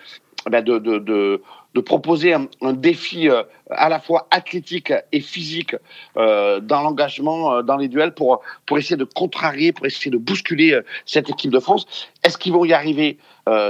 de, 0.49 0.79
de, 0.79 0.99
de, 0.99 1.41
de, 1.77 1.81
proposer 1.81 2.33
un, 2.33 2.73
défi 2.73 3.29
euh, 3.29 3.43
à 3.69 3.89
la 3.89 3.99
fois 3.99 4.27
athlétique 4.31 4.91
et 5.11 5.21
physique 5.21 5.75
euh, 6.17 6.59
dans 6.59 6.81
l'engagement, 6.81 7.53
euh, 7.53 7.61
dans 7.61 7.77
les 7.77 7.87
duels, 7.87 8.13
pour, 8.13 8.41
pour 8.65 8.77
essayer 8.77 8.97
de 8.97 9.03
contrarier, 9.03 9.71
pour 9.71 9.85
essayer 9.85 10.11
de 10.11 10.17
bousculer 10.17 10.79
cette 11.05 11.29
équipe 11.29 11.51
de 11.51 11.59
France. 11.59 11.85
Est-ce 12.23 12.37
qu'ils 12.37 12.53
vont 12.53 12.65
y 12.65 12.73
arriver 12.73 13.17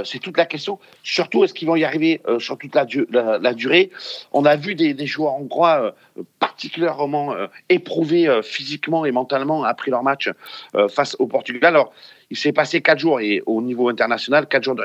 C'est 0.04 0.18
toute 0.18 0.36
la 0.36 0.46
question. 0.46 0.80
Surtout, 1.04 1.44
est-ce 1.44 1.54
qu'ils 1.54 1.68
vont 1.68 1.76
y 1.76 1.84
arriver 1.84 2.20
sur 2.40 2.58
toute 2.58 2.74
la, 2.74 3.54
durée 3.54 3.90
On 4.32 4.44
a 4.44 4.56
vu 4.56 4.74
des, 4.74 4.92
des 4.92 5.06
joueurs 5.06 5.34
hongrois 5.34 5.94
particulièrement 6.40 7.32
éprouvés 7.68 8.40
physiquement 8.42 9.04
et 9.04 9.12
mentalement 9.12 9.62
après 9.62 9.92
leur 9.92 10.02
match 10.02 10.30
face 10.88 11.14
au 11.20 11.28
Portugal. 11.28 11.76
Alors, 11.76 11.92
il 12.30 12.36
s'est 12.36 12.52
passé 12.52 12.82
quatre 12.82 12.98
jours 12.98 13.20
et 13.20 13.42
au 13.46 13.62
niveau 13.62 13.88
international, 13.88 14.46
quatre 14.46 14.64
jours 14.64 14.74
de 14.74 14.82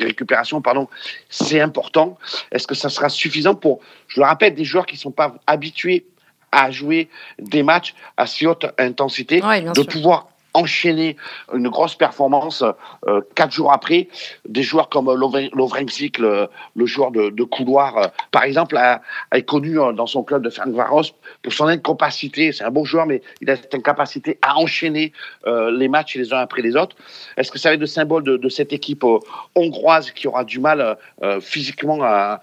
récupération, 0.00 0.62
pardon, 0.62 0.88
c'est 1.28 1.60
important. 1.60 2.18
Est-ce 2.58 2.66
que 2.66 2.74
ça 2.74 2.88
sera 2.88 3.08
suffisant 3.08 3.54
pour, 3.54 3.78
je 4.08 4.18
le 4.18 4.26
rappelle, 4.26 4.52
des 4.52 4.64
joueurs 4.64 4.84
qui 4.84 4.96
ne 4.96 4.98
sont 4.98 5.12
pas 5.12 5.36
habitués 5.46 6.06
à 6.50 6.72
jouer 6.72 7.08
des 7.38 7.62
matchs 7.62 7.94
à 8.16 8.26
si 8.26 8.48
haute 8.48 8.66
intensité, 8.78 9.40
ouais, 9.44 9.62
de 9.62 9.74
sûr. 9.74 9.86
pouvoir 9.86 10.26
enchaîner 10.58 11.16
une 11.54 11.68
grosse 11.68 11.94
performance 11.94 12.64
euh, 13.06 13.20
quatre 13.34 13.52
jours 13.52 13.72
après. 13.72 14.08
Des 14.48 14.62
joueurs 14.62 14.88
comme 14.88 15.12
Lovrenzik, 15.12 16.18
le, 16.18 16.48
joueur 16.84 17.10
de, 17.10 17.44
couloir, 17.44 17.96
euh, 17.96 18.06
par 18.30 18.42
exemple, 18.42 18.76
a, 18.76 19.00
a, 19.30 19.40
connu 19.40 19.78
euh, 19.78 19.92
dans 19.92 20.06
son 20.06 20.22
club 20.22 20.42
de 20.42 20.50
Varos 20.72 21.02
pour 21.42 21.52
son 21.52 21.66
incapacité. 21.66 22.52
C'est 22.52 22.64
un 22.64 22.70
bon 22.70 22.84
joueur, 22.84 23.06
mais 23.06 23.22
il 23.40 23.50
a 23.50 23.56
cette 23.56 23.74
incapacité 23.74 24.38
à 24.42 24.56
enchaîner 24.58 25.12
les 25.46 25.88
matchs 25.88 26.16
les 26.16 26.32
uns 26.32 26.38
après 26.38 26.62
les 26.62 26.76
autres. 26.76 26.96
Est-ce 27.36 27.50
que 27.50 27.58
ça 27.58 27.70
va 27.70 27.74
être 27.74 27.80
le 27.80 27.86
symbole 27.86 28.22
de, 28.24 28.48
cette 28.48 28.72
équipe 28.72 29.04
hongroise 29.54 30.10
qui 30.10 30.26
aura 30.26 30.44
du 30.44 30.58
mal 30.58 30.96
physiquement 31.40 32.02
à 32.02 32.40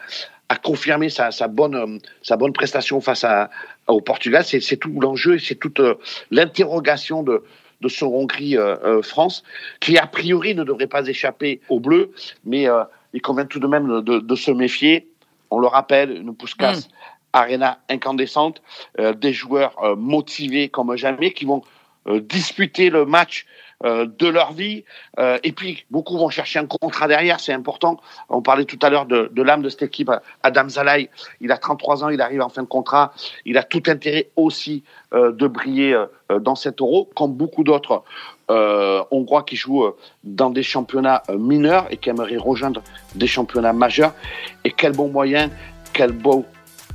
confirmer 0.63 1.09
sa, 1.09 1.29
bonne, 1.47 1.99
sa 2.21 2.37
bonne 2.37 2.53
prestation 2.53 3.01
face 3.01 3.25
au 3.87 4.01
Portugal? 4.01 4.43
C'est 4.45 4.77
tout 4.77 4.99
l'enjeu 4.99 5.35
et 5.35 5.39
c'est 5.39 5.55
toute 5.55 5.81
l'interrogation 6.31 7.23
de, 7.23 7.43
de 7.85 7.89
ce 7.89 8.03
Hongrie-France, 8.03 9.43
euh, 9.45 9.77
qui 9.79 9.97
a 9.97 10.07
priori 10.07 10.55
ne 10.55 10.63
devrait 10.63 10.87
pas 10.87 11.07
échapper 11.07 11.61
aux 11.69 11.79
Bleus, 11.79 12.11
mais 12.43 12.67
euh, 12.67 12.83
il 13.13 13.21
convient 13.21 13.45
tout 13.45 13.59
de 13.59 13.67
même 13.67 14.01
de, 14.01 14.19
de, 14.19 14.35
se 14.35 14.49
méfier. 14.49 15.07
On 15.51 15.59
le 15.59 15.67
rappelle, 15.67 16.09
une 16.11 16.35
Puskas 16.35 16.73
mmh. 16.73 16.89
arena 17.33 17.79
incandescente, 17.89 18.61
des 18.97 19.33
joueurs 19.33 19.95
motivés 19.95 20.67
comme 20.69 20.95
jamais 20.95 21.31
qui 21.31 21.45
vont 21.45 21.61
disputer 22.07 22.89
le 22.89 23.05
match 23.05 23.45
euh, 23.85 24.07
de 24.17 24.27
leur 24.27 24.53
vie. 24.53 24.83
Euh, 25.19 25.37
et 25.43 25.51
puis, 25.51 25.85
beaucoup 25.91 26.17
vont 26.17 26.29
chercher 26.29 26.57
un 26.57 26.65
contrat 26.65 27.07
derrière, 27.07 27.39
c'est 27.39 27.53
important. 27.53 27.99
On 28.29 28.41
parlait 28.41 28.65
tout 28.65 28.79
à 28.81 28.89
l'heure 28.89 29.05
de, 29.05 29.29
l'âme 29.41 29.61
de 29.61 29.69
cette 29.69 29.83
équipe, 29.83 30.11
Adam 30.41 30.67
Zalai. 30.69 31.09
Il 31.39 31.51
a 31.51 31.57
33 31.57 32.03
ans, 32.03 32.09
il 32.09 32.19
arrive 32.21 32.41
en 32.41 32.49
fin 32.49 32.63
de 32.63 32.67
contrat. 32.67 33.13
Il 33.45 33.57
a 33.57 33.63
tout 33.63 33.83
intérêt 33.87 34.29
aussi 34.35 34.83
euh, 35.13 35.31
de 35.31 35.47
briller 35.47 35.95
dans 36.41 36.55
cet 36.55 36.81
euro, 36.81 37.09
comme 37.15 37.33
beaucoup 37.33 37.63
d'autres 37.63 38.03
Hongrois 38.49 39.43
qui 39.43 39.55
jouent 39.55 39.93
dans 40.23 40.49
des 40.49 40.63
championnats 40.63 41.21
mineurs 41.29 41.85
et 41.91 41.97
qui 41.97 42.09
aimeraient 42.09 42.37
rejoindre 42.37 42.81
des 43.13 43.27
championnats 43.27 43.73
majeurs. 43.73 44.13
Et 44.63 44.71
quel 44.71 44.93
bon 44.93 45.09
moyen, 45.09 45.49
quel 45.93 46.11
beau 46.11 46.45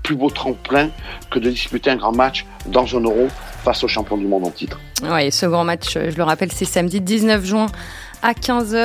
plus 0.02 0.16
beau 0.16 0.30
tremplin 0.30 0.90
que 1.30 1.38
de 1.38 1.50
disputer 1.50 1.90
un 1.90 1.96
grand 1.96 2.12
match 2.12 2.46
dans 2.66 2.96
un 2.96 3.00
euro 3.00 3.28
face 3.62 3.84
aux 3.84 3.88
champions 3.88 4.16
du 4.16 4.26
monde 4.26 4.46
en 4.46 4.50
titre. 4.50 4.80
Oui, 5.02 5.30
ce 5.30 5.46
grand 5.46 5.64
match, 5.64 5.94
je 5.94 6.16
le 6.16 6.22
rappelle, 6.22 6.52
c'est 6.52 6.64
samedi 6.64 7.00
19 7.00 7.44
juin 7.44 7.66
à 8.22 8.32
15h. 8.32 8.76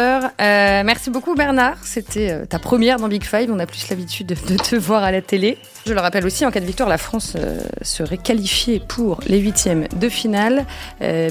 Euh, 0.42 0.84
merci 0.86 1.10
beaucoup 1.10 1.36
Bernard, 1.36 1.78
c'était 1.84 2.32
euh, 2.32 2.46
ta 2.46 2.60
première 2.60 3.00
dans 3.00 3.08
Big 3.08 3.24
Five, 3.24 3.50
on 3.52 3.60
a 3.60 3.66
plus 3.66 3.90
l'habitude 3.90 4.28
de, 4.28 4.56
te 4.56 4.76
voir 4.76 5.04
à 5.04 5.12
la 5.12 5.22
télé. 5.22 5.58
Je 5.86 5.94
le 5.94 6.00
rappelle 6.00 6.26
aussi, 6.26 6.46
en 6.46 6.52
cas 6.52 6.60
de 6.60 6.66
victoire, 6.66 6.90
la 6.90 6.98
France 6.98 7.34
euh, 7.38 7.60
serait 7.82 8.18
qualifiée 8.18 8.80
pour 8.80 9.20
les 9.28 9.40
huitièmes 9.40 9.88
de 9.96 10.10
finale. 10.10 10.66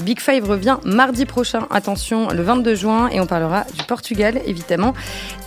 Big 0.03 0.19
Five 0.19 0.47
revient 0.47 0.77
mardi 0.85 1.25
prochain, 1.25 1.67
attention, 1.71 2.29
le 2.29 2.41
22 2.41 2.75
juin, 2.75 3.09
et 3.09 3.19
on 3.19 3.25
parlera 3.25 3.65
du 3.77 3.83
Portugal, 3.83 4.39
évidemment. 4.45 4.93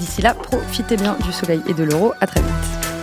D'ici 0.00 0.22
là, 0.22 0.34
profitez 0.34 0.96
bien 0.96 1.16
du 1.24 1.32
soleil 1.32 1.62
et 1.66 1.74
de 1.74 1.84
l'euro. 1.84 2.12
À 2.20 2.26
très 2.26 2.40
vite. 2.40 2.97